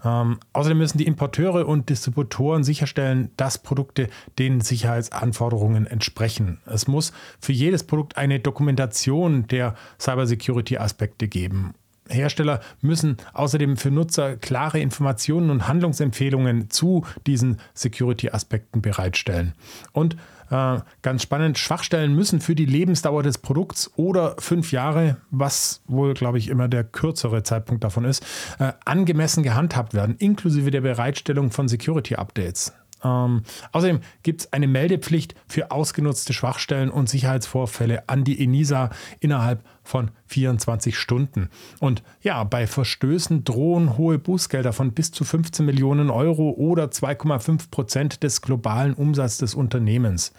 Ähm, 0.03 0.39
außerdem 0.53 0.79
müssen 0.79 0.97
die 0.97 1.05
Importeure 1.05 1.67
und 1.67 1.89
Distributoren 1.89 2.63
sicherstellen, 2.63 3.29
dass 3.37 3.59
Produkte 3.59 4.07
den 4.39 4.61
Sicherheitsanforderungen 4.61 5.85
entsprechen. 5.85 6.59
Es 6.65 6.87
muss 6.87 7.13
für 7.39 7.53
jedes 7.53 7.83
Produkt 7.83 8.17
eine 8.17 8.39
Dokumentation 8.39 9.45
der 9.47 9.75
Cybersecurity-Aspekte 9.99 11.27
geben. 11.27 11.75
Hersteller 12.11 12.61
müssen 12.81 13.17
außerdem 13.33 13.77
für 13.77 13.91
Nutzer 13.91 14.35
klare 14.37 14.79
Informationen 14.79 15.49
und 15.49 15.67
Handlungsempfehlungen 15.67 16.69
zu 16.69 17.05
diesen 17.25 17.59
Security-Aspekten 17.73 18.81
bereitstellen. 18.81 19.53
Und 19.93 20.15
äh, 20.51 20.79
ganz 21.01 21.23
spannend, 21.23 21.57
Schwachstellen 21.57 22.13
müssen 22.13 22.41
für 22.41 22.55
die 22.55 22.65
Lebensdauer 22.65 23.23
des 23.23 23.37
Produkts 23.37 23.89
oder 23.95 24.35
fünf 24.37 24.71
Jahre, 24.71 25.17
was 25.31 25.81
wohl, 25.87 26.13
glaube 26.13 26.37
ich, 26.37 26.49
immer 26.49 26.67
der 26.67 26.83
kürzere 26.83 27.43
Zeitpunkt 27.43 27.83
davon 27.83 28.05
ist, 28.05 28.23
äh, 28.59 28.73
angemessen 28.85 29.43
gehandhabt 29.43 29.93
werden, 29.93 30.15
inklusive 30.17 30.69
der 30.69 30.81
Bereitstellung 30.81 31.51
von 31.51 31.69
Security-Updates. 31.69 32.73
Ähm, 33.03 33.43
außerdem 33.71 34.01
gibt 34.23 34.41
es 34.41 34.53
eine 34.53 34.67
Meldepflicht 34.67 35.35
für 35.47 35.71
ausgenutzte 35.71 36.33
Schwachstellen 36.33 36.89
und 36.89 37.09
Sicherheitsvorfälle 37.09 38.07
an 38.07 38.23
die 38.23 38.43
ENISA 38.43 38.91
innerhalb 39.19 39.63
von 39.83 40.11
24 40.27 40.97
Stunden. 40.97 41.49
Und 41.79 42.03
ja, 42.21 42.43
bei 42.43 42.67
Verstößen 42.67 43.43
drohen 43.43 43.97
hohe 43.97 44.19
Bußgelder 44.19 44.73
von 44.73 44.91
bis 44.93 45.11
zu 45.11 45.23
15 45.23 45.65
Millionen 45.65 46.09
Euro 46.09 46.51
oder 46.51 46.85
2,5 46.85 47.69
Prozent 47.71 48.23
des 48.23 48.41
globalen 48.41 48.93
Umsatzes 48.93 49.39
des 49.39 49.55
Unternehmens. 49.55 50.33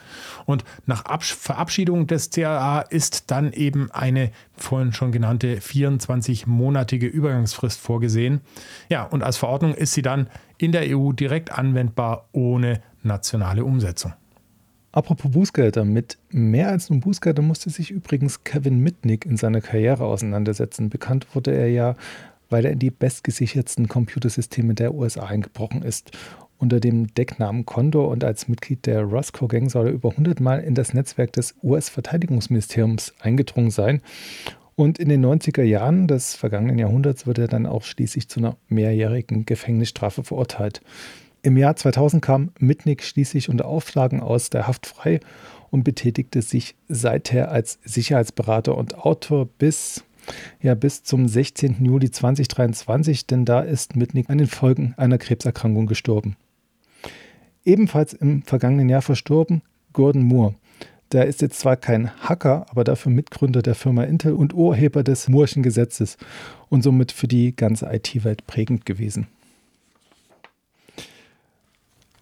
Und 0.46 0.64
nach 0.86 1.04
Absch 1.04 1.34
Verabschiedung 1.34 2.06
des 2.06 2.30
CAA 2.30 2.80
ist 2.80 3.30
dann 3.30 3.52
eben 3.52 3.90
eine 3.90 4.30
vorhin 4.56 4.92
schon 4.92 5.12
genannte 5.12 5.56
24-monatige 5.56 7.06
Übergangsfrist 7.06 7.80
vorgesehen. 7.80 8.40
Ja, 8.88 9.04
und 9.04 9.22
als 9.22 9.36
Verordnung 9.36 9.74
ist 9.74 9.92
sie 9.92 10.02
dann 10.02 10.28
in 10.58 10.72
der 10.72 10.96
EU 10.96 11.12
direkt 11.12 11.50
anwendbar 11.50 12.28
ohne 12.32 12.80
nationale 13.02 13.64
Umsetzung. 13.64 14.12
Apropos 14.94 15.30
Bußgelder, 15.30 15.86
mit 15.86 16.18
mehr 16.30 16.68
als 16.68 16.90
nur 16.90 17.00
Bußgelder 17.00 17.40
musste 17.40 17.70
sich 17.70 17.90
übrigens 17.90 18.44
Kevin 18.44 18.78
Mitnick 18.80 19.24
in 19.24 19.38
seiner 19.38 19.62
Karriere 19.62 20.04
auseinandersetzen. 20.04 20.90
Bekannt 20.90 21.34
wurde 21.34 21.52
er 21.52 21.70
ja, 21.70 21.96
weil 22.50 22.66
er 22.66 22.72
in 22.72 22.78
die 22.78 22.90
bestgesichertsten 22.90 23.88
Computersysteme 23.88 24.74
der 24.74 24.92
USA 24.92 25.24
eingebrochen 25.24 25.80
ist. 25.80 26.10
Unter 26.58 26.78
dem 26.78 27.12
Decknamen 27.14 27.64
Condor 27.64 28.08
und 28.08 28.22
als 28.22 28.48
Mitglied 28.48 28.84
der 28.84 29.00
Roscoe 29.02 29.48
Gang 29.48 29.70
soll 29.70 29.86
er 29.86 29.92
über 29.94 30.10
100 30.10 30.40
Mal 30.40 30.60
in 30.60 30.74
das 30.74 30.92
Netzwerk 30.92 31.32
des 31.32 31.54
US-Verteidigungsministeriums 31.62 33.14
eingedrungen 33.18 33.70
sein. 33.70 34.02
Und 34.76 34.98
in 34.98 35.08
den 35.08 35.24
90er 35.24 35.62
Jahren 35.62 36.06
des 36.06 36.34
vergangenen 36.34 36.78
Jahrhunderts 36.78 37.26
wird 37.26 37.38
er 37.38 37.48
dann 37.48 37.64
auch 37.64 37.82
schließlich 37.82 38.28
zu 38.28 38.40
einer 38.40 38.58
mehrjährigen 38.68 39.46
Gefängnisstrafe 39.46 40.22
verurteilt. 40.22 40.82
Im 41.44 41.56
Jahr 41.56 41.74
2000 41.74 42.22
kam 42.22 42.52
Mitnick 42.60 43.02
schließlich 43.02 43.48
unter 43.48 43.66
Auflagen 43.66 44.20
aus 44.20 44.48
der 44.48 44.68
Haft 44.68 44.86
frei 44.86 45.18
und 45.70 45.82
betätigte 45.82 46.40
sich 46.40 46.76
seither 46.88 47.50
als 47.50 47.80
Sicherheitsberater 47.84 48.78
und 48.78 48.96
Autor 48.96 49.46
bis 49.46 50.04
Ja, 50.60 50.76
bis 50.76 51.02
zum 51.02 51.26
16. 51.26 51.84
Juli 51.84 52.12
2023, 52.12 53.26
denn 53.26 53.44
da 53.44 53.58
ist 53.58 53.96
Mitnick 53.96 54.30
an 54.30 54.38
den 54.38 54.46
Folgen 54.46 54.94
einer 54.96 55.18
Krebserkrankung 55.18 55.86
gestorben. 55.86 56.36
Ebenfalls 57.64 58.12
im 58.12 58.44
vergangenen 58.44 58.88
Jahr 58.88 59.02
verstorben 59.02 59.62
Gordon 59.92 60.22
Moore. 60.22 60.54
Der 61.10 61.26
ist 61.26 61.42
jetzt 61.42 61.58
zwar 61.58 61.76
kein 61.76 62.12
Hacker, 62.20 62.66
aber 62.70 62.84
dafür 62.84 63.10
Mitgründer 63.10 63.62
der 63.62 63.74
Firma 63.74 64.04
Intel 64.04 64.34
und 64.34 64.54
Urheber 64.54 65.02
des 65.02 65.28
Moore'schen 65.28 65.62
Gesetzes 65.62 66.18
und 66.68 66.82
somit 66.82 67.10
für 67.10 67.26
die 67.26 67.56
ganze 67.56 67.92
IT-Welt 67.92 68.46
prägend 68.46 68.86
gewesen. 68.86 69.26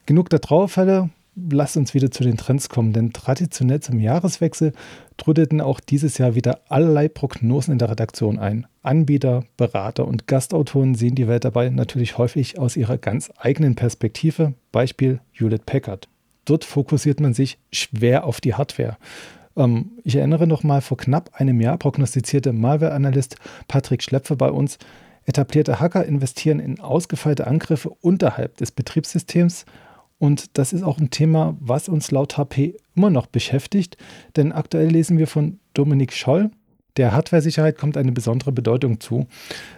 Genug 0.06 0.30
der 0.30 0.40
Trauerfälle, 0.40 1.10
lasst 1.50 1.76
uns 1.76 1.94
wieder 1.94 2.10
zu 2.10 2.22
den 2.22 2.36
Trends 2.36 2.68
kommen, 2.68 2.92
denn 2.92 3.12
traditionell 3.12 3.80
zum 3.80 4.00
Jahreswechsel 4.00 4.72
trudelten 5.16 5.60
auch 5.60 5.80
dieses 5.80 6.18
Jahr 6.18 6.34
wieder 6.34 6.60
allerlei 6.68 7.08
Prognosen 7.08 7.72
in 7.72 7.78
der 7.78 7.90
Redaktion 7.90 8.38
ein. 8.38 8.66
Anbieter, 8.82 9.44
Berater 9.56 10.06
und 10.06 10.26
Gastautoren 10.26 10.94
sehen 10.94 11.14
die 11.14 11.28
Welt 11.28 11.44
dabei 11.44 11.70
natürlich 11.70 12.18
häufig 12.18 12.58
aus 12.58 12.76
ihrer 12.76 12.98
ganz 12.98 13.30
eigenen 13.38 13.74
Perspektive, 13.74 14.54
Beispiel 14.72 15.20
Hewlett 15.32 15.66
Packard. 15.66 16.08
Dort 16.44 16.64
fokussiert 16.64 17.20
man 17.20 17.34
sich 17.34 17.58
schwer 17.70 18.24
auf 18.24 18.40
die 18.40 18.54
Hardware. 18.54 18.96
Ähm, 19.56 19.92
ich 20.04 20.16
erinnere 20.16 20.46
noch 20.46 20.62
mal, 20.62 20.80
vor 20.80 20.96
knapp 20.96 21.30
einem 21.34 21.60
Jahr 21.60 21.76
prognostizierte 21.76 22.52
Malware-Analyst 22.52 23.36
Patrick 23.68 24.02
Schlepfer 24.02 24.36
bei 24.36 24.50
uns, 24.50 24.78
etablierte 25.26 25.80
Hacker 25.80 26.04
investieren 26.06 26.58
in 26.60 26.80
ausgefeilte 26.80 27.46
Angriffe 27.46 27.90
unterhalb 28.00 28.56
des 28.56 28.72
Betriebssystems 28.72 29.66
und 30.20 30.58
das 30.58 30.72
ist 30.72 30.84
auch 30.84 30.98
ein 30.98 31.10
Thema, 31.10 31.56
was 31.58 31.88
uns 31.88 32.10
laut 32.10 32.36
HP 32.36 32.76
immer 32.94 33.10
noch 33.10 33.26
beschäftigt, 33.26 33.96
denn 34.36 34.52
aktuell 34.52 34.88
lesen 34.88 35.18
wir 35.18 35.26
von 35.26 35.58
Dominik 35.74 36.12
Scholl, 36.12 36.50
der 36.96 37.12
Hardware-Sicherheit 37.12 37.78
kommt 37.78 37.96
eine 37.96 38.12
besondere 38.12 38.52
Bedeutung 38.52 39.00
zu. 39.00 39.26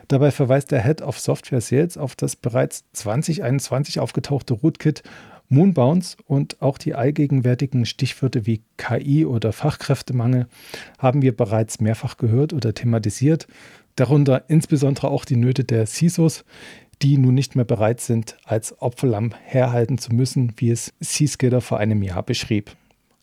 Dabei 0.09 0.33
verweist 0.33 0.73
der 0.73 0.83
Head 0.83 1.01
of 1.03 1.21
Software 1.21 1.61
Sales 1.61 1.97
auf 1.97 2.17
das 2.17 2.35
bereits 2.35 2.85
2021 2.95 4.01
aufgetauchte 4.01 4.55
Rootkit 4.55 5.05
Moonbounce 5.49 6.17
und 6.27 6.61
auch 6.61 6.77
die 6.77 6.95
allgegenwärtigen 6.95 7.87
Stichwörter 7.87 8.45
wie 8.45 8.63
KI 8.79 9.25
oder 9.25 9.53
Fachkräftemangel 9.53 10.49
haben 10.99 11.23
wir 11.23 11.37
bereits 11.37 11.79
mehrfach 11.79 12.17
gehört 12.17 12.53
oder 12.53 12.75
thematisiert. 12.75 13.47
Darunter 13.95 14.45
insbesondere 14.49 15.09
auch 15.09 15.25
die 15.25 15.37
Nöte 15.37 15.63
der 15.63 15.87
CISOs, 15.87 16.45
die 17.01 17.19
nun 17.19 17.35
nicht 17.35 17.57
mehr 17.57 17.65
bereit 17.65 18.01
sind, 18.01 18.37
als 18.45 18.81
Opferlamm 18.83 19.33
herhalten 19.43 19.99
zu 19.99 20.15
müssen, 20.15 20.53
wie 20.57 20.71
es 20.71 20.93
Seaskater 21.01 21.61
vor 21.61 21.79
einem 21.79 22.03
Jahr 22.03 22.23
beschrieb. 22.23 22.77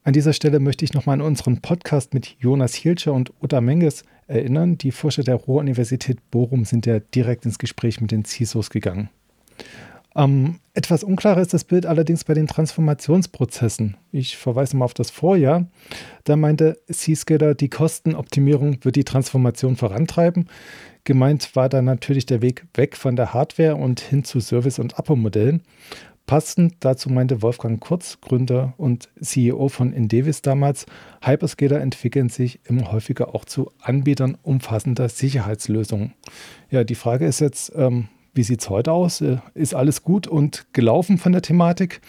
An 0.04 0.14
dieser 0.14 0.34
Stelle 0.34 0.60
möchte 0.60 0.86
ich 0.86 0.94
nochmal 0.94 1.16
an 1.16 1.22
unseren 1.22 1.62
Podcast 1.62 2.14
mit 2.14 2.36
Jonas 2.40 2.74
Hilscher 2.74 3.14
und 3.14 3.32
Uta 3.42 3.62
Menges 3.62 4.04
erinnern. 4.28 4.78
Die 4.78 4.92
Forscher 4.92 5.24
der 5.24 5.36
Ruhr-Universität 5.36 6.18
Bochum 6.32 6.66
sind 6.66 6.86
ja 6.86 7.00
direkt 7.00 7.46
ins 7.46 7.60
Gespräch 7.60 8.02
mit 8.02 8.12
den 8.12 8.26
CISOs 8.26 8.70
gegangen. 8.70 9.10
Ähm, 10.16 10.60
etwas 10.74 11.04
unklarer 11.04 11.42
ist 11.42 11.54
das 11.54 11.64
Bild 11.64 11.86
allerdings 11.86 12.24
bei 12.24 12.34
den 12.34 12.48
Transformationsprozessen. 12.48 13.98
Ich 14.12 14.38
verweise 14.38 14.76
mal 14.76 14.86
auf 14.86 14.94
das 14.94 15.12
Vorjahr. 15.12 15.68
Da 16.24 16.36
meinte 16.36 16.80
Seaskater, 16.88 17.54
die 17.54 17.70
Kostenoptimierung 17.70 18.84
wird 18.84 18.96
die 18.96 19.04
Transformation 19.04 19.76
vorantreiben. 19.76 20.50
Gemeint 21.04 21.56
war 21.56 21.70
dann 21.70 21.86
natürlich 21.86 22.26
der 22.26 22.42
Weg 22.42 22.66
weg 22.74 22.98
von 22.98 23.16
der 23.16 23.34
Hardware 23.34 23.76
und 23.76 24.00
hin 24.00 24.24
zu 24.24 24.40
Service- 24.40 24.80
und 24.80 24.98
Abo-Modellen. 24.98 25.64
Passend 26.26 26.76
dazu 26.82 27.10
meinte 27.10 27.42
Wolfgang 27.42 27.80
Kurz, 27.80 28.22
Gründer 28.22 28.76
und 28.78 29.10
CEO 29.20 29.68
von 29.68 29.94
Indevis 29.94 30.44
damals, 30.44 30.86
Hyperscaler 31.24 31.82
entwickeln 31.82 32.30
sich 32.30 32.60
immer 32.66 32.92
häufiger 32.92 33.34
auch 33.34 33.46
zu 33.46 33.72
Anbietern 33.82 34.38
umfassender 34.44 35.10
Sicherheitslösungen. 35.10 36.14
Ja, 36.70 36.84
die 36.84 36.94
Frage 36.94 37.26
ist 37.26 37.40
jetzt, 37.40 37.72
ähm, 37.76 38.10
wie 38.40 38.44
sieht 38.44 38.62
es 38.62 38.70
heute 38.70 38.94
aus? 38.94 39.20
Äh, 39.20 39.40
ist 39.54 39.76
alles 39.76 40.02
gut 40.02 40.26
und 40.26 40.66
gelaufen 40.72 41.18
von 41.18 41.34
der 41.34 41.42
Thematik? 41.42 42.00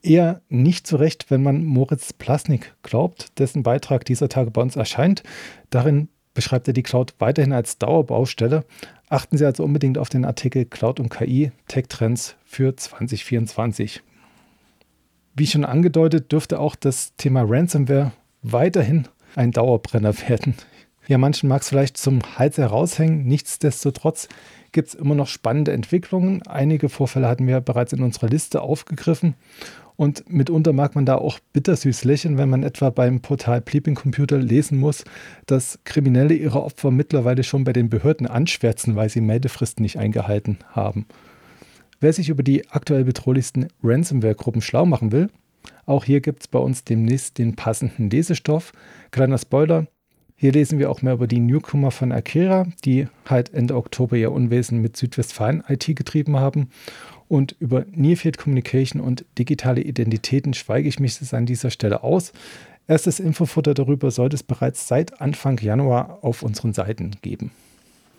Eher 0.00 0.40
nicht 0.48 0.86
so 0.86 0.96
recht, 0.96 1.28
wenn 1.28 1.42
man 1.42 1.64
Moritz 1.64 2.12
Plasnik 2.12 2.76
glaubt, 2.84 3.36
dessen 3.40 3.64
Beitrag 3.64 4.04
dieser 4.04 4.28
Tage 4.28 4.52
bei 4.52 4.62
uns 4.62 4.76
erscheint. 4.76 5.24
Darin 5.70 6.08
beschreibt 6.34 6.68
er 6.68 6.72
die 6.72 6.84
Cloud 6.84 7.14
weiterhin 7.18 7.52
als 7.52 7.78
Dauerbaustelle. 7.78 8.64
Achten 9.08 9.38
Sie 9.38 9.44
also 9.44 9.64
unbedingt 9.64 9.98
auf 9.98 10.08
den 10.08 10.24
Artikel 10.24 10.66
Cloud 10.66 11.00
und 11.00 11.08
KI 11.08 11.50
Tech 11.66 11.86
Trends 11.88 12.36
für 12.44 12.76
2024. 12.76 14.04
Wie 15.34 15.48
schon 15.48 15.64
angedeutet, 15.64 16.30
dürfte 16.30 16.60
auch 16.60 16.76
das 16.76 17.16
Thema 17.16 17.42
Ransomware 17.44 18.12
weiterhin 18.42 19.08
ein 19.34 19.50
Dauerbrenner 19.50 20.14
werden. 20.28 20.54
Ja, 21.08 21.18
manchen 21.18 21.48
mag 21.48 21.62
es 21.62 21.68
vielleicht 21.68 21.96
zum 21.96 22.20
Hals 22.36 22.58
heraushängen. 22.58 23.26
Nichtsdestotrotz 23.26 24.28
gibt 24.72 24.88
es 24.88 24.94
immer 24.94 25.14
noch 25.14 25.28
spannende 25.28 25.72
Entwicklungen. 25.72 26.42
Einige 26.46 26.88
Vorfälle 26.88 27.28
hatten 27.28 27.46
wir 27.46 27.60
bereits 27.60 27.92
in 27.92 28.02
unserer 28.02 28.28
Liste 28.28 28.60
aufgegriffen. 28.60 29.34
Und 29.94 30.28
mitunter 30.28 30.72
mag 30.72 30.94
man 30.94 31.06
da 31.06 31.16
auch 31.16 31.38
bittersüß 31.52 32.04
lächeln, 32.04 32.36
wenn 32.36 32.50
man 32.50 32.62
etwa 32.62 32.90
beim 32.90 33.20
Portal 33.20 33.62
Bleeping 33.62 33.94
Computer 33.94 34.36
lesen 34.36 34.78
muss, 34.78 35.04
dass 35.46 35.78
Kriminelle 35.84 36.34
ihre 36.34 36.62
Opfer 36.62 36.90
mittlerweile 36.90 37.44
schon 37.44 37.64
bei 37.64 37.72
den 37.72 37.88
Behörden 37.88 38.26
anschwärzen, 38.26 38.96
weil 38.96 39.08
sie 39.08 39.22
Meldefristen 39.22 39.82
nicht 39.82 39.98
eingehalten 39.98 40.58
haben. 40.70 41.06
Wer 41.98 42.12
sich 42.12 42.28
über 42.28 42.42
die 42.42 42.68
aktuell 42.68 43.04
bedrohlichsten 43.04 43.68
Ransomware-Gruppen 43.82 44.60
schlau 44.60 44.84
machen 44.84 45.12
will, 45.12 45.30
auch 45.86 46.04
hier 46.04 46.20
gibt 46.20 46.42
es 46.42 46.48
bei 46.48 46.58
uns 46.58 46.84
demnächst 46.84 47.38
den 47.38 47.56
passenden 47.56 48.10
Lesestoff. 48.10 48.72
Kleiner 49.12 49.38
Spoiler, 49.38 49.86
hier 50.36 50.52
lesen 50.52 50.78
wir 50.78 50.90
auch 50.90 51.00
mehr 51.00 51.14
über 51.14 51.26
die 51.26 51.40
Newcomer 51.40 51.90
von 51.90 52.12
Akira, 52.12 52.66
die 52.84 53.08
halt 53.24 53.54
Ende 53.54 53.74
Oktober 53.74 54.16
ihr 54.16 54.32
Unwesen 54.32 54.82
mit 54.82 54.96
Südwestfalen 54.96 55.64
IT 55.66 55.86
getrieben 55.86 56.36
haben. 56.36 56.68
Und 57.26 57.56
über 57.58 57.86
Nearfield 57.90 58.36
Communication 58.36 59.00
und 59.00 59.24
digitale 59.38 59.80
Identitäten 59.80 60.52
schweige 60.52 60.88
ich 60.88 61.00
mich 61.00 61.18
an 61.32 61.46
dieser 61.46 61.70
Stelle 61.70 62.04
aus. 62.04 62.32
Erstes 62.86 63.18
Infofutter 63.18 63.74
darüber 63.74 64.10
sollte 64.10 64.36
es 64.36 64.42
bereits 64.42 64.86
seit 64.86 65.20
Anfang 65.20 65.58
Januar 65.58 66.18
auf 66.22 66.42
unseren 66.42 66.72
Seiten 66.74 67.12
geben. 67.22 67.50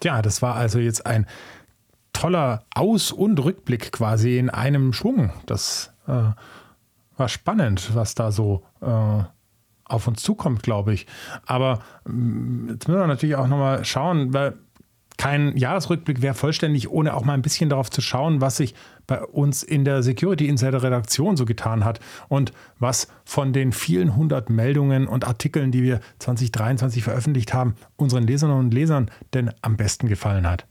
Ja, 0.04 0.22
das 0.22 0.42
war 0.42 0.56
also 0.56 0.80
jetzt 0.80 1.06
ein 1.06 1.26
toller 2.14 2.64
Aus- 2.74 3.12
und 3.12 3.40
Rückblick 3.44 3.92
quasi 3.92 4.40
in 4.40 4.50
einem 4.50 4.92
Schwung. 4.92 5.32
Das 5.46 5.94
äh, 6.08 6.32
war 7.16 7.30
spannend, 7.30 7.92
was 7.94 8.16
da 8.16 8.32
so 8.32 8.64
äh, 8.82 9.24
auf 9.88 10.08
uns 10.08 10.22
zukommt, 10.22 10.64
glaube 10.64 10.94
ich. 10.94 11.08
Aber 11.46 11.80
mm, 12.06 12.70
jetzt 12.70 12.88
müssen 12.88 13.00
wir 13.00 13.08
natürlich 13.08 13.36
auch 13.36 13.48
nochmal 13.48 13.86
schauen, 13.86 14.34
weil 14.34 14.54
kein 15.18 15.58
Jahresrückblick 15.58 16.22
wäre 16.22 16.36
vollständig, 16.36 16.90
ohne 16.90 17.16
auch 17.16 17.26
mal 17.26 17.34
ein 17.34 17.42
bisschen 17.42 17.70
darauf 17.70 17.90
zu 17.90 18.02
schauen, 18.02 18.40
was 18.40 18.58
sich 18.58 18.76
bei 19.08 19.24
uns 19.24 19.64
in 19.64 19.84
der 19.84 20.04
Security 20.04 20.48
Insider 20.48 20.84
Redaktion 20.84 21.36
so 21.36 21.46
getan 21.46 21.84
hat 21.84 22.00
und 22.28 22.54
was 22.78 23.08
von 23.26 23.52
den 23.52 23.72
vielen 23.72 24.16
hundert 24.16 24.50
Meldungen 24.50 25.08
und 25.08 25.28
Artikeln, 25.28 25.72
die 25.72 25.82
wir 25.82 26.02
2023 26.20 27.04
veröffentlicht 27.04 27.54
haben, 27.54 27.76
unseren 27.96 28.28
Leserinnen 28.28 28.60
und 28.60 28.74
Lesern 28.74 29.10
denn 29.34 29.52
am 29.62 29.76
besten 29.76 30.08
gefallen 30.08 30.48
hat. 30.48 30.68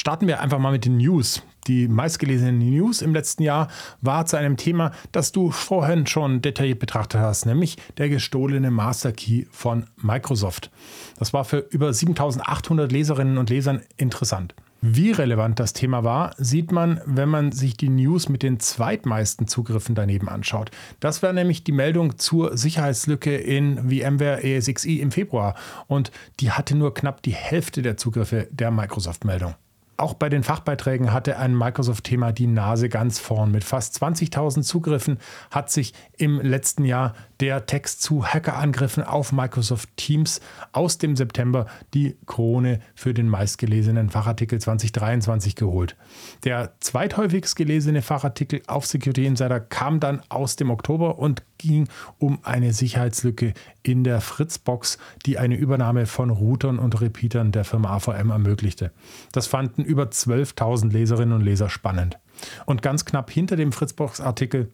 Starten 0.00 0.26
wir 0.26 0.40
einfach 0.40 0.58
mal 0.58 0.72
mit 0.72 0.86
den 0.86 0.96
News. 0.96 1.42
Die 1.66 1.86
meistgelesenen 1.86 2.58
News 2.58 3.02
im 3.02 3.12
letzten 3.12 3.42
Jahr 3.42 3.68
war 4.00 4.24
zu 4.24 4.38
einem 4.38 4.56
Thema, 4.56 4.92
das 5.12 5.30
du 5.30 5.50
vorhin 5.50 6.06
schon 6.06 6.40
detailliert 6.40 6.78
betrachtet 6.78 7.20
hast, 7.20 7.44
nämlich 7.44 7.76
der 7.98 8.08
gestohlene 8.08 8.70
Master 8.70 9.12
Key 9.12 9.44
von 9.50 9.84
Microsoft. 9.98 10.70
Das 11.18 11.34
war 11.34 11.44
für 11.44 11.58
über 11.58 11.92
7800 11.92 12.90
Leserinnen 12.90 13.36
und 13.36 13.50
Lesern 13.50 13.82
interessant. 13.98 14.54
Wie 14.80 15.12
relevant 15.12 15.60
das 15.60 15.74
Thema 15.74 16.02
war, 16.02 16.34
sieht 16.38 16.72
man, 16.72 17.02
wenn 17.04 17.28
man 17.28 17.52
sich 17.52 17.76
die 17.76 17.90
News 17.90 18.30
mit 18.30 18.42
den 18.42 18.58
zweitmeisten 18.58 19.48
Zugriffen 19.48 19.94
daneben 19.94 20.30
anschaut. 20.30 20.70
Das 21.00 21.22
war 21.22 21.34
nämlich 21.34 21.62
die 21.62 21.72
Meldung 21.72 22.18
zur 22.18 22.56
Sicherheitslücke 22.56 23.36
in 23.36 23.90
VMware 23.90 24.42
ESXi 24.42 25.00
im 25.00 25.10
Februar 25.10 25.56
und 25.88 26.10
die 26.40 26.52
hatte 26.52 26.74
nur 26.74 26.94
knapp 26.94 27.20
die 27.20 27.34
Hälfte 27.34 27.82
der 27.82 27.98
Zugriffe 27.98 28.48
der 28.50 28.70
Microsoft-Meldung. 28.70 29.56
Auch 30.00 30.14
bei 30.14 30.30
den 30.30 30.42
Fachbeiträgen 30.42 31.12
hatte 31.12 31.36
ein 31.36 31.54
Microsoft-Thema 31.54 32.32
die 32.32 32.46
Nase 32.46 32.88
ganz 32.88 33.18
vorn. 33.18 33.50
Mit 33.50 33.64
fast 33.64 34.02
20.000 34.02 34.62
Zugriffen 34.62 35.18
hat 35.50 35.70
sich 35.70 35.92
im 36.16 36.40
letzten 36.40 36.86
Jahr 36.86 37.14
der 37.40 37.64
Text 37.64 38.02
zu 38.02 38.26
Hackerangriffen 38.26 39.02
auf 39.02 39.32
Microsoft 39.32 39.88
Teams 39.96 40.40
aus 40.72 40.98
dem 40.98 41.16
September 41.16 41.66
die 41.94 42.16
Krone 42.26 42.80
für 42.94 43.14
den 43.14 43.28
meistgelesenen 43.28 44.10
Fachartikel 44.10 44.60
2023 44.60 45.56
geholt. 45.56 45.96
Der 46.44 46.72
zweithäufigst 46.80 47.56
gelesene 47.56 48.02
Fachartikel 48.02 48.62
auf 48.66 48.86
Security 48.86 49.24
Insider 49.24 49.58
kam 49.58 50.00
dann 50.00 50.20
aus 50.28 50.56
dem 50.56 50.70
Oktober 50.70 51.18
und 51.18 51.42
ging 51.56 51.88
um 52.18 52.40
eine 52.42 52.72
Sicherheitslücke 52.72 53.54
in 53.82 54.04
der 54.04 54.20
Fritzbox, 54.20 54.98
die 55.24 55.38
eine 55.38 55.56
Übernahme 55.56 56.06
von 56.06 56.30
Routern 56.30 56.78
und 56.78 57.00
Repeatern 57.00 57.52
der 57.52 57.64
Firma 57.64 57.96
AVM 57.96 58.30
ermöglichte. 58.30 58.92
Das 59.32 59.46
fanden 59.46 59.82
über 59.82 60.04
12.000 60.04 60.92
Leserinnen 60.92 61.34
und 61.34 61.42
Leser 61.42 61.70
spannend. 61.70 62.18
Und 62.66 62.82
ganz 62.82 63.04
knapp 63.04 63.30
hinter 63.30 63.56
dem 63.56 63.72
Fritzbox-Artikel 63.72 64.72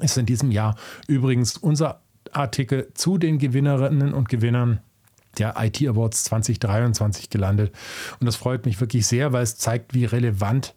ist 0.00 0.16
in 0.16 0.26
diesem 0.26 0.50
Jahr 0.50 0.76
übrigens 1.06 1.56
unser 1.56 2.01
Artikel 2.32 2.88
zu 2.94 3.18
den 3.18 3.38
Gewinnerinnen 3.38 4.14
und 4.14 4.28
Gewinnern 4.28 4.80
der 5.38 5.54
IT 5.58 5.86
Awards 5.86 6.24
2023 6.24 7.30
gelandet. 7.30 7.74
Und 8.20 8.26
das 8.26 8.36
freut 8.36 8.66
mich 8.66 8.80
wirklich 8.80 9.06
sehr, 9.06 9.32
weil 9.32 9.42
es 9.42 9.56
zeigt, 9.56 9.94
wie 9.94 10.04
relevant 10.04 10.74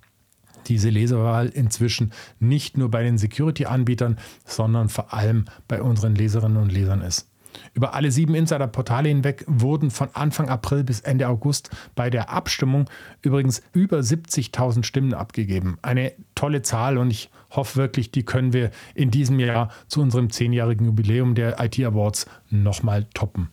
diese 0.68 0.90
Leserwahl 0.90 1.48
inzwischen 1.48 2.12
nicht 2.40 2.78
nur 2.78 2.90
bei 2.90 3.04
den 3.04 3.18
Security-Anbietern, 3.18 4.18
sondern 4.46 4.90
vor 4.90 5.14
allem 5.14 5.46
bei 5.68 5.82
unseren 5.82 6.16
Leserinnen 6.16 6.58
und 6.58 6.72
Lesern 6.72 7.02
ist. 7.02 7.30
Über 7.74 7.94
alle 7.94 8.12
sieben 8.12 8.36
Insider-Portale 8.36 9.10
hinweg 9.10 9.44
wurden 9.48 9.92
von 9.92 10.10
Anfang 10.14 10.50
April 10.50 10.84
bis 10.84 11.02
Ende 11.02 11.28
August 11.28 11.70
bei 11.96 12.10
der 12.10 12.30
Abstimmung 12.30 12.90
übrigens 13.22 13.62
über 13.74 14.00
70.000 14.00 14.84
Stimmen 14.84 15.14
abgegeben. 15.14 15.78
Eine 15.82 16.14
tolle 16.36 16.62
Zahl 16.62 16.98
und 16.98 17.12
ich 17.12 17.30
hoffe 17.52 17.78
wirklich, 17.78 18.12
die 18.12 18.24
können 18.24 18.54
wir 18.54 18.72
in 18.94 19.12
diesem 19.12 19.40
Jahr 19.40 19.70
zu 19.88 20.02
unserem 20.02 20.30
zehnjährigen 20.30 20.86
Jubiläum 20.86 21.36
der 21.36 21.60
IT 21.64 21.80
Awards 21.80 22.26
nochmal 22.50 23.06
toppen. 23.14 23.50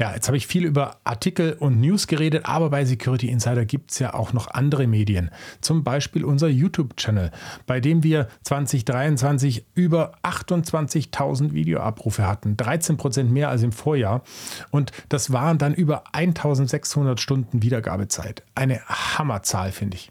Ja, 0.00 0.14
jetzt 0.14 0.28
habe 0.28 0.38
ich 0.38 0.46
viel 0.46 0.64
über 0.64 0.96
Artikel 1.04 1.52
und 1.60 1.78
News 1.78 2.06
geredet, 2.06 2.46
aber 2.46 2.70
bei 2.70 2.86
Security 2.86 3.28
Insider 3.28 3.66
gibt 3.66 3.90
es 3.90 3.98
ja 3.98 4.14
auch 4.14 4.32
noch 4.32 4.48
andere 4.50 4.86
Medien. 4.86 5.30
Zum 5.60 5.84
Beispiel 5.84 6.24
unser 6.24 6.48
YouTube-Channel, 6.48 7.30
bei 7.66 7.80
dem 7.80 8.02
wir 8.02 8.28
2023 8.44 9.66
über 9.74 10.14
28.000 10.22 11.52
Videoabrufe 11.52 12.26
hatten. 12.26 12.56
13 12.56 12.96
Prozent 12.96 13.30
mehr 13.30 13.50
als 13.50 13.62
im 13.62 13.72
Vorjahr. 13.72 14.22
Und 14.70 14.90
das 15.10 15.34
waren 15.34 15.58
dann 15.58 15.74
über 15.74 16.04
1600 16.12 17.20
Stunden 17.20 17.62
Wiedergabezeit. 17.62 18.42
Eine 18.54 18.80
Hammerzahl, 18.86 19.70
finde 19.70 19.98
ich. 19.98 20.10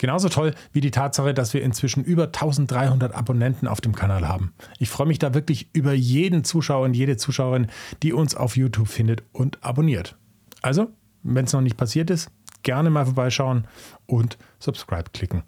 Genauso 0.00 0.30
toll 0.30 0.54
wie 0.72 0.80
die 0.80 0.90
Tatsache, 0.90 1.34
dass 1.34 1.52
wir 1.52 1.62
inzwischen 1.62 2.02
über 2.02 2.24
1300 2.24 3.14
Abonnenten 3.14 3.68
auf 3.68 3.82
dem 3.82 3.94
Kanal 3.94 4.26
haben. 4.26 4.54
Ich 4.78 4.88
freue 4.88 5.06
mich 5.06 5.18
da 5.18 5.34
wirklich 5.34 5.68
über 5.74 5.92
jeden 5.92 6.42
Zuschauer 6.42 6.86
und 6.86 6.94
jede 6.94 7.18
Zuschauerin, 7.18 7.66
die 8.02 8.14
uns 8.14 8.34
auf 8.34 8.56
YouTube 8.56 8.88
findet 8.88 9.22
und 9.32 9.62
abonniert. 9.62 10.16
Also, 10.62 10.88
wenn 11.22 11.44
es 11.44 11.52
noch 11.52 11.60
nicht 11.60 11.76
passiert 11.76 12.08
ist, 12.08 12.30
gerne 12.62 12.88
mal 12.88 13.04
vorbeischauen 13.04 13.66
und 14.06 14.38
Subscribe 14.58 15.10
klicken. 15.12 15.42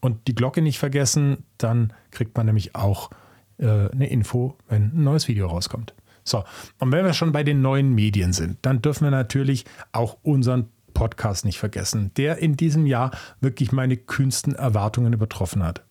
Und 0.00 0.26
die 0.26 0.34
Glocke 0.34 0.62
nicht 0.62 0.78
vergessen, 0.78 1.44
dann 1.58 1.92
kriegt 2.10 2.34
man 2.34 2.46
nämlich 2.46 2.74
auch 2.74 3.10
äh, 3.58 3.90
eine 3.90 4.08
Info, 4.08 4.56
wenn 4.70 4.84
ein 4.84 5.04
neues 5.04 5.28
Video 5.28 5.48
rauskommt. 5.48 5.92
So, 6.24 6.44
und 6.78 6.92
wenn 6.92 7.04
wir 7.04 7.12
schon 7.12 7.32
bei 7.32 7.44
den 7.44 7.60
neuen 7.60 7.94
Medien 7.94 8.32
sind, 8.32 8.56
dann 8.62 8.80
dürfen 8.80 9.04
wir 9.04 9.10
natürlich 9.10 9.66
auch 9.92 10.16
unseren 10.22 10.70
Podcast 10.98 11.44
nicht 11.44 11.60
vergessen, 11.60 12.10
der 12.16 12.38
in 12.38 12.56
diesem 12.56 12.84
Jahr 12.84 13.12
wirklich 13.40 13.70
meine 13.70 13.96
kühnsten 13.96 14.56
Erwartungen 14.56 15.12
übertroffen 15.12 15.62
hat. 15.62 15.84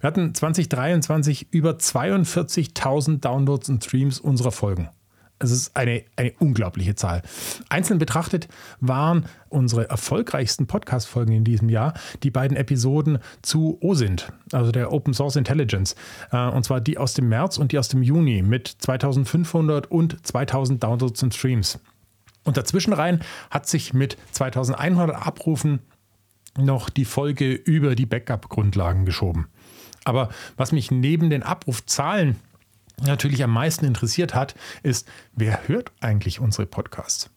Wir 0.00 0.08
hatten 0.08 0.34
2023 0.34 1.52
über 1.52 1.74
42.000 1.74 3.20
Downloads 3.20 3.68
und 3.68 3.84
Streams 3.84 4.18
unserer 4.18 4.50
Folgen. 4.50 4.88
Es 5.38 5.52
ist 5.52 5.76
eine, 5.76 6.02
eine 6.16 6.32
unglaubliche 6.40 6.96
Zahl. 6.96 7.22
Einzeln 7.68 8.00
betrachtet 8.00 8.48
waren 8.80 9.26
unsere 9.48 9.88
erfolgreichsten 9.88 10.66
Podcast-Folgen 10.66 11.32
in 11.32 11.44
diesem 11.44 11.68
Jahr 11.68 11.94
die 12.24 12.32
beiden 12.32 12.56
Episoden 12.56 13.20
zu 13.42 13.78
OSINT, 13.80 14.32
also 14.50 14.72
der 14.72 14.92
Open 14.92 15.14
Source 15.14 15.36
Intelligence. 15.36 15.94
Äh, 16.32 16.48
und 16.48 16.64
zwar 16.64 16.80
die 16.80 16.98
aus 16.98 17.14
dem 17.14 17.28
März 17.28 17.56
und 17.56 17.70
die 17.70 17.78
aus 17.78 17.88
dem 17.88 18.02
Juni 18.02 18.42
mit 18.42 18.66
2500 18.66 19.88
und 19.90 20.26
2000 20.26 20.82
Downloads 20.82 21.22
und 21.22 21.34
Streams. 21.34 21.78
Und 22.44 22.56
dazwischen 22.56 22.92
rein 22.92 23.20
hat 23.50 23.66
sich 23.66 23.92
mit 23.92 24.16
2100 24.32 25.14
Abrufen 25.26 25.80
noch 26.58 26.90
die 26.90 27.04
Folge 27.04 27.52
über 27.52 27.94
die 27.94 28.06
Backup-Grundlagen 28.06 29.04
geschoben. 29.04 29.48
Aber 30.04 30.30
was 30.56 30.72
mich 30.72 30.90
neben 30.90 31.30
den 31.30 31.42
Abrufzahlen 31.42 32.36
natürlich 33.02 33.42
am 33.44 33.52
meisten 33.52 33.84
interessiert 33.84 34.34
hat, 34.34 34.54
ist, 34.82 35.08
wer 35.34 35.68
hört 35.68 35.92
eigentlich 36.00 36.40
unsere 36.40 36.66
Podcasts? 36.66 37.30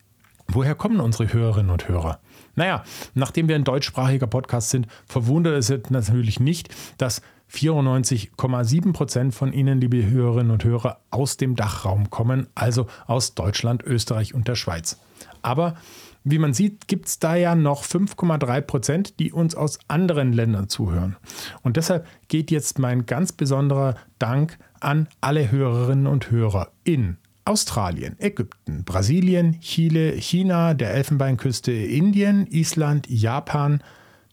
Woher 0.47 0.75
kommen 0.75 0.99
unsere 0.99 1.31
Hörerinnen 1.31 1.71
und 1.71 1.87
Hörer? 1.87 2.19
Naja, 2.55 2.83
nachdem 3.13 3.47
wir 3.47 3.55
ein 3.55 3.63
deutschsprachiger 3.63 4.27
Podcast 4.27 4.69
sind, 4.69 4.87
verwundert 5.05 5.57
es 5.57 5.89
natürlich 5.89 6.39
nicht, 6.39 6.73
dass 6.97 7.21
94,7 7.53 8.93
Prozent 8.93 9.35
von 9.35 9.53
Ihnen, 9.53 9.79
liebe 9.79 10.09
Hörerinnen 10.09 10.51
und 10.51 10.63
Hörer, 10.63 10.99
aus 11.11 11.37
dem 11.37 11.55
Dachraum 11.55 12.09
kommen, 12.09 12.47
also 12.55 12.87
aus 13.05 13.35
Deutschland, 13.35 13.83
Österreich 13.83 14.33
und 14.33 14.47
der 14.47 14.55
Schweiz. 14.55 14.99
Aber 15.41 15.75
wie 16.23 16.39
man 16.39 16.53
sieht, 16.53 16.87
gibt 16.87 17.07
es 17.07 17.19
da 17.19 17.35
ja 17.35 17.53
noch 17.53 17.83
5,3 17.83 18.61
Prozent, 18.61 19.19
die 19.19 19.31
uns 19.31 19.55
aus 19.55 19.77
anderen 19.87 20.33
Ländern 20.33 20.69
zuhören. 20.69 21.17
Und 21.61 21.77
deshalb 21.77 22.07
geht 22.27 22.49
jetzt 22.49 22.79
mein 22.79 23.05
ganz 23.05 23.33
besonderer 23.33 23.95
Dank 24.19 24.57
an 24.79 25.07
alle 25.21 25.51
Hörerinnen 25.51 26.07
und 26.07 26.31
Hörer 26.31 26.71
in 26.85 27.17
Australien, 27.45 28.15
Ägypten, 28.19 28.85
Brasilien, 28.85 29.59
Chile, 29.59 30.13
China, 30.13 30.73
der 30.73 30.93
Elfenbeinküste, 30.93 31.73
Indien, 31.73 32.47
Island, 32.47 33.09
Japan, 33.09 33.83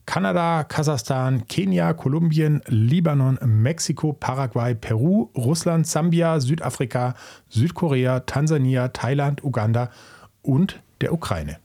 Kanada, 0.06 0.64
Kasachstan, 0.64 1.46
Kenia, 1.46 1.92
Kolumbien, 1.92 2.62
Libanon, 2.66 3.38
Mexiko, 3.44 4.12
Paraguay, 4.12 4.74
Peru, 4.74 5.28
Russland, 5.36 5.86
Sambia, 5.86 6.40
Südafrika, 6.40 7.14
Südkorea, 7.48 8.20
Tansania, 8.20 8.88
Thailand, 8.88 9.44
Uganda 9.44 9.90
und 10.42 10.82
der 11.00 11.12
Ukraine. 11.12 11.58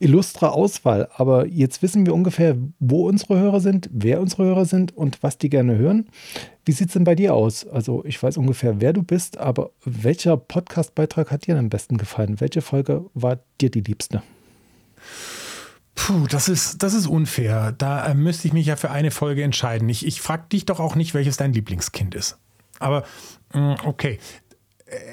Illustre 0.00 0.52
Auswahl, 0.52 1.08
aber 1.16 1.46
jetzt 1.46 1.82
wissen 1.82 2.04
wir 2.04 2.14
ungefähr, 2.14 2.56
wo 2.78 3.08
unsere 3.08 3.38
Hörer 3.38 3.60
sind, 3.60 3.88
wer 3.92 4.20
unsere 4.20 4.44
Hörer 4.44 4.66
sind 4.66 4.94
und 4.94 5.22
was 5.22 5.38
die 5.38 5.48
gerne 5.48 5.78
hören. 5.78 6.08
Wie 6.64 6.72
sieht 6.72 6.88
es 6.88 6.94
denn 6.94 7.04
bei 7.04 7.14
dir 7.14 7.34
aus? 7.34 7.66
Also 7.66 8.04
ich 8.04 8.22
weiß 8.22 8.36
ungefähr, 8.36 8.80
wer 8.80 8.92
du 8.92 9.02
bist, 9.02 9.38
aber 9.38 9.70
welcher 9.84 10.36
Podcast-Beitrag 10.36 11.30
hat 11.30 11.46
dir 11.46 11.56
am 11.58 11.70
besten 11.70 11.96
gefallen? 11.96 12.40
Welche 12.40 12.60
Folge 12.60 13.06
war 13.14 13.38
dir 13.60 13.70
die 13.70 13.80
liebste? 13.80 14.22
Puh, 15.94 16.26
das 16.28 16.48
ist, 16.48 16.82
das 16.82 16.94
ist 16.94 17.06
unfair. 17.06 17.72
Da 17.72 18.06
äh, 18.06 18.14
müsste 18.14 18.48
ich 18.48 18.54
mich 18.54 18.66
ja 18.66 18.76
für 18.76 18.90
eine 18.90 19.10
Folge 19.10 19.42
entscheiden. 19.42 19.88
Ich, 19.88 20.04
ich 20.04 20.20
frage 20.20 20.44
dich 20.50 20.66
doch 20.66 20.80
auch 20.80 20.96
nicht, 20.96 21.14
welches 21.14 21.36
dein 21.36 21.52
Lieblingskind 21.52 22.14
ist. 22.14 22.38
Aber 22.78 23.04
mm, 23.52 23.74
okay. 23.84 24.18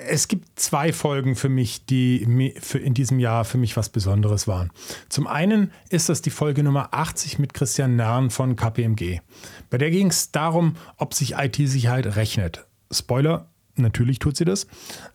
Es 0.07 0.27
gibt 0.27 0.59
zwei 0.59 0.91
Folgen 0.91 1.35
für 1.35 1.49
mich, 1.49 1.85
die 1.85 2.21
in 2.21 2.93
diesem 2.93 3.19
Jahr 3.19 3.45
für 3.45 3.57
mich 3.57 3.77
was 3.77 3.89
Besonderes 3.89 4.47
waren. 4.47 4.69
Zum 5.07 5.27
einen 5.27 5.71
ist 5.89 6.09
das 6.09 6.21
die 6.21 6.29
Folge 6.29 6.61
Nummer 6.61 6.89
80 6.91 7.39
mit 7.39 7.53
Christian 7.53 7.95
Nern 7.95 8.29
von 8.29 8.55
KPMG. 8.55 9.21
Bei 9.69 9.77
der 9.77 9.89
ging 9.89 10.07
es 10.07 10.31
darum, 10.31 10.75
ob 10.97 11.13
sich 11.13 11.35
IT-Sicherheit 11.35 12.15
rechnet. 12.17 12.65
Spoiler, 12.91 13.47
natürlich 13.75 14.19
tut 14.19 14.35
sie 14.35 14.45
das. 14.45 14.67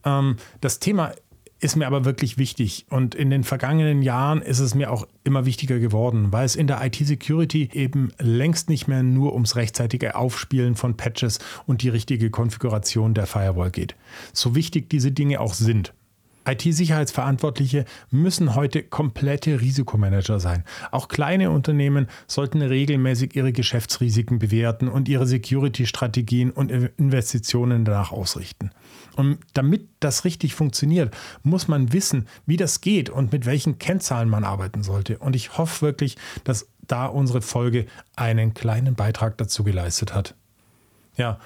Ähm, 0.05 0.37
das 0.61 0.81
Thema 0.81 1.12
ist 1.58 1.76
mir 1.76 1.86
aber 1.86 2.04
wirklich 2.04 2.38
wichtig. 2.38 2.86
Und 2.90 3.14
in 3.14 3.30
den 3.30 3.44
vergangenen 3.44 4.02
Jahren 4.02 4.42
ist 4.42 4.58
es 4.58 4.74
mir 4.74 4.92
auch 4.92 5.06
immer 5.24 5.46
wichtiger 5.46 5.78
geworden, 5.78 6.32
weil 6.32 6.44
es 6.44 6.56
in 6.56 6.66
der 6.66 6.84
IT-Security 6.84 7.70
eben 7.72 8.10
längst 8.18 8.68
nicht 8.68 8.88
mehr 8.88 9.02
nur 9.02 9.32
ums 9.32 9.56
rechtzeitige 9.56 10.16
Aufspielen 10.16 10.74
von 10.74 10.96
Patches 10.96 11.38
und 11.66 11.82
die 11.82 11.88
richtige 11.88 12.30
Konfiguration 12.30 13.14
der 13.14 13.26
Firewall 13.26 13.70
geht. 13.70 13.96
So 14.32 14.54
wichtig 14.54 14.90
diese 14.90 15.12
Dinge 15.12 15.40
auch 15.40 15.54
sind. 15.54 15.94
IT-Sicherheitsverantwortliche 16.46 17.85
müssen 18.11 18.54
heute 18.54 18.82
komplette 18.82 19.61
Risikomanager 19.61 20.40
sein. 20.40 20.64
Auch 20.90 21.09
kleine 21.09 21.50
Unternehmen 21.50 22.06
sollten 22.26 22.62
regelmäßig 22.62 23.35
ihre 23.37 23.52
Geschäftsrisiken 23.52 24.38
bewerten 24.38 24.88
und 24.88 25.09
ihre 25.09 25.26
Security-Strategien 25.26 26.50
und 26.50 26.70
Investitionen 26.70 27.85
danach 27.85 28.12
ausrichten. 28.12 28.70
Und 29.16 29.38
damit 29.54 29.88
das 30.00 30.24
richtig 30.24 30.54
funktioniert, 30.54 31.14
muss 31.42 31.68
man 31.68 31.92
wissen, 31.92 32.26
wie 32.44 32.56
das 32.56 32.80
geht 32.80 33.11
und 33.11 33.32
mit 33.32 33.46
welchen 33.46 33.78
Kennzahlen 33.78 34.28
man 34.28 34.44
arbeiten 34.44 34.82
sollte. 34.82 35.18
Und 35.18 35.35
ich 35.35 35.59
hoffe 35.59 35.82
wirklich, 35.82 36.16
dass 36.44 36.68
da 36.87 37.06
unsere 37.06 37.42
Folge 37.42 37.87
einen 38.14 38.54
kleinen 38.54 38.94
Beitrag 38.94 39.38
dazu 39.38 39.64
geleistet 39.64 40.14
hat. 40.14 40.35
Ja, 41.16 41.38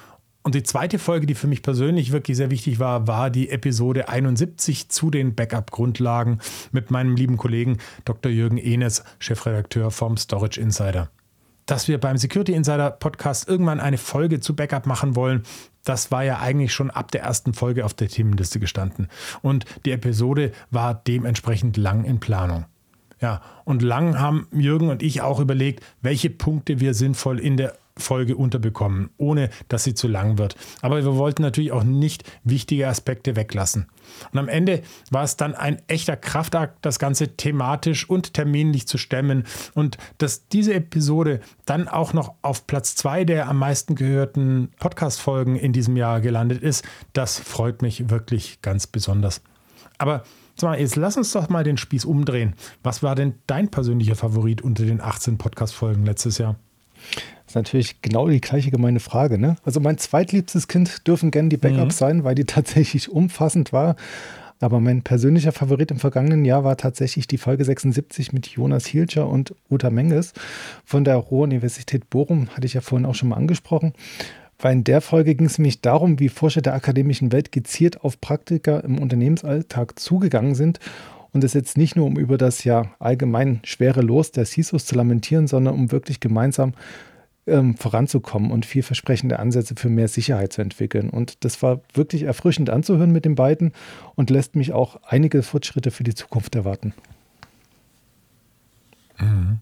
und 0.42 0.54
die 0.54 0.62
zweite 0.62 0.98
Folge, 0.98 1.26
die 1.26 1.34
für 1.34 1.46
mich 1.46 1.62
persönlich 1.62 2.12
wirklich 2.12 2.36
sehr 2.36 2.50
wichtig 2.50 2.78
war, 2.78 3.06
war 3.06 3.30
die 3.30 3.50
Episode 3.50 4.08
71 4.08 4.88
zu 4.88 5.10
den 5.10 5.34
Backup-Grundlagen 5.34 6.40
mit 6.72 6.90
meinem 6.90 7.14
lieben 7.14 7.36
Kollegen 7.36 7.78
Dr. 8.04 8.32
Jürgen 8.32 8.56
Enes, 8.58 9.04
Chefredakteur 9.18 9.90
vom 9.90 10.16
Storage 10.16 10.60
Insider 10.60 11.10
dass 11.66 11.86
wir 11.86 11.98
beim 11.98 12.16
Security 12.16 12.52
Insider 12.52 12.90
Podcast 12.90 13.48
irgendwann 13.48 13.78
eine 13.78 13.96
Folge 13.96 14.40
zu 14.40 14.56
Backup 14.56 14.86
machen 14.86 15.14
wollen, 15.14 15.44
das 15.84 16.10
war 16.10 16.24
ja 16.24 16.40
eigentlich 16.40 16.72
schon 16.72 16.90
ab 16.90 17.12
der 17.12 17.22
ersten 17.22 17.54
Folge 17.54 17.84
auf 17.84 17.94
der 17.94 18.08
Themenliste 18.08 18.58
gestanden. 18.58 19.06
Und 19.40 19.66
die 19.84 19.92
Episode 19.92 20.50
war 20.72 20.94
dementsprechend 20.94 21.76
lang 21.76 22.04
in 22.04 22.18
Planung. 22.18 22.64
Ja, 23.20 23.42
und 23.64 23.82
lang 23.82 24.18
haben 24.18 24.48
Jürgen 24.50 24.88
und 24.88 25.02
ich 25.02 25.20
auch 25.20 25.38
überlegt, 25.38 25.84
welche 26.02 26.30
Punkte 26.30 26.80
wir 26.80 26.92
sinnvoll 26.92 27.38
in 27.38 27.56
der 27.56 27.76
Folge 28.00 28.36
unterbekommen, 28.36 29.10
ohne 29.16 29.50
dass 29.68 29.84
sie 29.84 29.94
zu 29.94 30.08
lang 30.08 30.38
wird. 30.38 30.56
Aber 30.82 30.96
wir 30.96 31.16
wollten 31.16 31.42
natürlich 31.42 31.72
auch 31.72 31.84
nicht 31.84 32.24
wichtige 32.44 32.88
Aspekte 32.88 33.36
weglassen. 33.36 33.86
Und 34.32 34.38
am 34.38 34.48
Ende 34.48 34.82
war 35.10 35.22
es 35.22 35.36
dann 35.36 35.54
ein 35.54 35.80
echter 35.86 36.16
Kraftakt, 36.16 36.84
das 36.84 36.98
Ganze 36.98 37.36
thematisch 37.36 38.08
und 38.08 38.34
terminlich 38.34 38.88
zu 38.88 38.98
stemmen. 38.98 39.44
Und 39.74 39.98
dass 40.18 40.48
diese 40.48 40.74
Episode 40.74 41.40
dann 41.64 41.88
auch 41.88 42.12
noch 42.12 42.34
auf 42.42 42.66
Platz 42.66 42.96
zwei 42.96 43.24
der 43.24 43.48
am 43.48 43.58
meisten 43.58 43.94
gehörten 43.94 44.70
Podcast-Folgen 44.78 45.56
in 45.56 45.72
diesem 45.72 45.96
Jahr 45.96 46.20
gelandet 46.20 46.62
ist, 46.62 46.84
das 47.12 47.38
freut 47.38 47.82
mich 47.82 48.10
wirklich 48.10 48.62
ganz 48.62 48.86
besonders. 48.86 49.42
Aber 49.98 50.24
jetzt 50.78 50.96
lass 50.96 51.16
uns 51.16 51.32
doch 51.32 51.48
mal 51.48 51.64
den 51.64 51.76
Spieß 51.76 52.04
umdrehen. 52.04 52.54
Was 52.82 53.02
war 53.02 53.14
denn 53.14 53.34
dein 53.46 53.70
persönlicher 53.70 54.16
Favorit 54.16 54.62
unter 54.62 54.84
den 54.84 55.00
18 55.00 55.38
Podcast-Folgen 55.38 56.04
letztes 56.04 56.38
Jahr? 56.38 56.56
Das 57.44 57.52
ist 57.52 57.54
natürlich 57.56 58.02
genau 58.02 58.28
die 58.28 58.40
gleiche 58.40 58.70
gemeine 58.70 59.00
Frage. 59.00 59.38
Ne? 59.38 59.56
Also 59.64 59.80
mein 59.80 59.98
zweitliebstes 59.98 60.68
Kind 60.68 61.06
dürfen 61.06 61.30
gerne 61.30 61.48
die 61.48 61.56
Backups 61.56 61.96
mhm. 61.96 61.98
sein, 61.98 62.24
weil 62.24 62.34
die 62.34 62.44
tatsächlich 62.46 63.10
umfassend 63.10 63.72
war. 63.72 63.96
Aber 64.60 64.78
mein 64.78 65.02
persönlicher 65.02 65.52
Favorit 65.52 65.90
im 65.90 65.98
vergangenen 65.98 66.44
Jahr 66.44 66.64
war 66.64 66.76
tatsächlich 66.76 67.26
die 67.26 67.38
Folge 67.38 67.64
76 67.64 68.32
mit 68.32 68.46
Jonas 68.46 68.86
Hilscher 68.86 69.26
und 69.26 69.54
Uta 69.70 69.88
Menges 69.88 70.34
von 70.84 71.02
der 71.02 71.16
Ruhr-Universität 71.16 72.10
Bochum, 72.10 72.50
hatte 72.50 72.66
ich 72.66 72.74
ja 72.74 72.82
vorhin 72.82 73.06
auch 73.06 73.14
schon 73.14 73.30
mal 73.30 73.36
angesprochen. 73.36 73.94
Weil 74.58 74.74
in 74.74 74.84
der 74.84 75.00
Folge 75.00 75.34
ging 75.34 75.46
es 75.46 75.58
nämlich 75.58 75.80
darum, 75.80 76.20
wie 76.20 76.28
Forscher 76.28 76.60
der 76.60 76.74
akademischen 76.74 77.32
Welt 77.32 77.50
gezielt 77.50 78.04
auf 78.04 78.20
Praktiker 78.20 78.84
im 78.84 78.98
Unternehmensalltag 78.98 79.98
zugegangen 79.98 80.54
sind 80.54 80.78
und 81.32 81.44
es 81.44 81.54
jetzt 81.54 81.76
nicht 81.76 81.96
nur 81.96 82.06
um 82.06 82.16
über 82.16 82.38
das 82.38 82.64
ja 82.64 82.90
allgemein 82.98 83.60
schwere 83.64 84.00
Los 84.00 84.32
der 84.32 84.44
CISOs 84.44 84.86
zu 84.86 84.94
lamentieren, 84.94 85.46
sondern 85.46 85.74
um 85.74 85.92
wirklich 85.92 86.20
gemeinsam 86.20 86.74
ähm, 87.46 87.76
voranzukommen 87.76 88.50
und 88.50 88.66
vielversprechende 88.66 89.38
Ansätze 89.38 89.74
für 89.76 89.88
mehr 89.88 90.08
Sicherheit 90.08 90.52
zu 90.52 90.62
entwickeln. 90.62 91.10
Und 91.10 91.44
das 91.44 91.62
war 91.62 91.80
wirklich 91.94 92.24
erfrischend 92.24 92.70
anzuhören 92.70 93.12
mit 93.12 93.24
den 93.24 93.34
beiden 93.34 93.72
und 94.14 94.30
lässt 94.30 94.56
mich 94.56 94.72
auch 94.72 95.00
einige 95.04 95.42
Fortschritte 95.42 95.90
für 95.90 96.04
die 96.04 96.14
Zukunft 96.14 96.54
erwarten. 96.54 96.94
Mhm. 99.18 99.58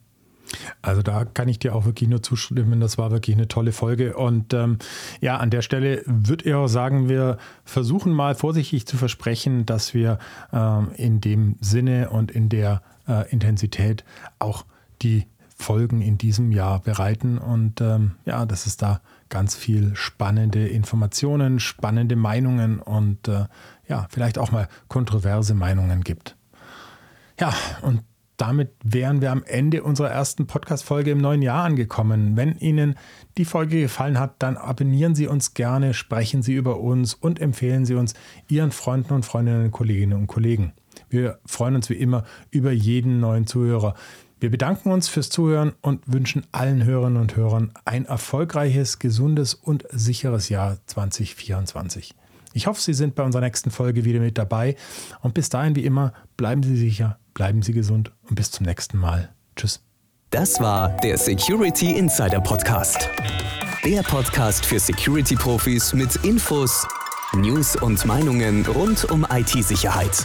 Also 0.82 1.02
da 1.02 1.24
kann 1.24 1.48
ich 1.48 1.58
dir 1.58 1.74
auch 1.74 1.84
wirklich 1.84 2.08
nur 2.08 2.22
zustimmen. 2.22 2.80
Das 2.80 2.98
war 2.98 3.10
wirklich 3.10 3.36
eine 3.36 3.48
tolle 3.48 3.72
Folge. 3.72 4.16
Und 4.16 4.54
ähm, 4.54 4.78
ja, 5.20 5.36
an 5.36 5.50
der 5.50 5.62
Stelle 5.62 6.02
würde 6.06 6.44
ich 6.44 6.54
auch 6.54 6.68
sagen, 6.68 7.08
wir 7.08 7.38
versuchen 7.64 8.12
mal 8.12 8.34
vorsichtig 8.34 8.86
zu 8.86 8.96
versprechen, 8.96 9.66
dass 9.66 9.94
wir 9.94 10.18
ähm, 10.52 10.90
in 10.96 11.20
dem 11.20 11.56
Sinne 11.60 12.10
und 12.10 12.30
in 12.30 12.48
der 12.48 12.82
äh, 13.06 13.30
Intensität 13.30 14.04
auch 14.38 14.64
die 15.02 15.26
Folgen 15.60 16.02
in 16.02 16.18
diesem 16.18 16.52
Jahr 16.52 16.78
bereiten 16.80 17.36
und 17.36 17.80
ähm, 17.80 18.12
ja, 18.24 18.46
dass 18.46 18.66
es 18.66 18.76
da 18.76 19.00
ganz 19.28 19.56
viel 19.56 19.96
spannende 19.96 20.68
Informationen, 20.68 21.58
spannende 21.58 22.14
Meinungen 22.14 22.78
und 22.78 23.26
äh, 23.26 23.46
ja, 23.88 24.06
vielleicht 24.08 24.38
auch 24.38 24.52
mal 24.52 24.68
kontroverse 24.86 25.54
Meinungen 25.54 26.04
gibt. 26.04 26.36
Ja, 27.40 27.52
und 27.82 28.02
damit 28.38 28.70
wären 28.82 29.20
wir 29.20 29.32
am 29.32 29.42
Ende 29.42 29.82
unserer 29.82 30.10
ersten 30.10 30.46
Podcast-Folge 30.46 31.10
im 31.10 31.18
neuen 31.18 31.42
Jahr 31.42 31.64
angekommen. 31.64 32.36
Wenn 32.36 32.56
Ihnen 32.56 32.94
die 33.36 33.44
Folge 33.44 33.82
gefallen 33.82 34.18
hat, 34.18 34.36
dann 34.38 34.56
abonnieren 34.56 35.14
Sie 35.14 35.26
uns 35.26 35.54
gerne, 35.54 35.92
sprechen 35.92 36.42
Sie 36.42 36.54
über 36.54 36.80
uns 36.80 37.14
und 37.14 37.40
empfehlen 37.40 37.84
Sie 37.84 37.94
uns 37.94 38.14
Ihren 38.48 38.70
Freunden 38.70 39.12
und 39.12 39.26
Freundinnen, 39.26 39.72
Kolleginnen 39.72 40.16
und 40.16 40.28
Kollegen. 40.28 40.72
Wir 41.10 41.40
freuen 41.46 41.74
uns 41.74 41.90
wie 41.90 41.94
immer 41.94 42.24
über 42.50 42.70
jeden 42.70 43.20
neuen 43.20 43.46
Zuhörer. 43.46 43.94
Wir 44.40 44.50
bedanken 44.50 44.92
uns 44.92 45.08
fürs 45.08 45.30
Zuhören 45.30 45.72
und 45.80 46.00
wünschen 46.06 46.46
allen 46.52 46.84
Hörerinnen 46.84 47.20
und 47.20 47.34
Hörern 47.34 47.72
ein 47.84 48.04
erfolgreiches, 48.04 49.00
gesundes 49.00 49.54
und 49.54 49.84
sicheres 49.90 50.48
Jahr 50.48 50.78
2024. 50.86 52.14
Ich 52.58 52.66
hoffe, 52.66 52.80
Sie 52.80 52.92
sind 52.92 53.14
bei 53.14 53.22
unserer 53.22 53.42
nächsten 53.42 53.70
Folge 53.70 54.04
wieder 54.04 54.18
mit 54.18 54.36
dabei 54.36 54.74
und 55.20 55.32
bis 55.32 55.48
dahin 55.48 55.76
wie 55.76 55.84
immer 55.84 56.12
bleiben 56.36 56.64
Sie 56.64 56.76
sicher, 56.76 57.20
bleiben 57.32 57.62
Sie 57.62 57.72
gesund 57.72 58.10
und 58.28 58.34
bis 58.34 58.50
zum 58.50 58.66
nächsten 58.66 58.98
Mal. 58.98 59.32
Tschüss. 59.54 59.80
Das 60.30 60.60
war 60.60 60.88
der 60.96 61.18
Security 61.18 61.96
Insider 61.96 62.40
Podcast. 62.40 63.08
Der 63.84 64.02
Podcast 64.02 64.66
für 64.66 64.80
Security-Profis 64.80 65.92
mit 65.94 66.16
Infos, 66.24 66.84
News 67.32 67.76
und 67.76 68.04
Meinungen 68.04 68.66
rund 68.66 69.04
um 69.04 69.24
IT-Sicherheit. 69.30 70.24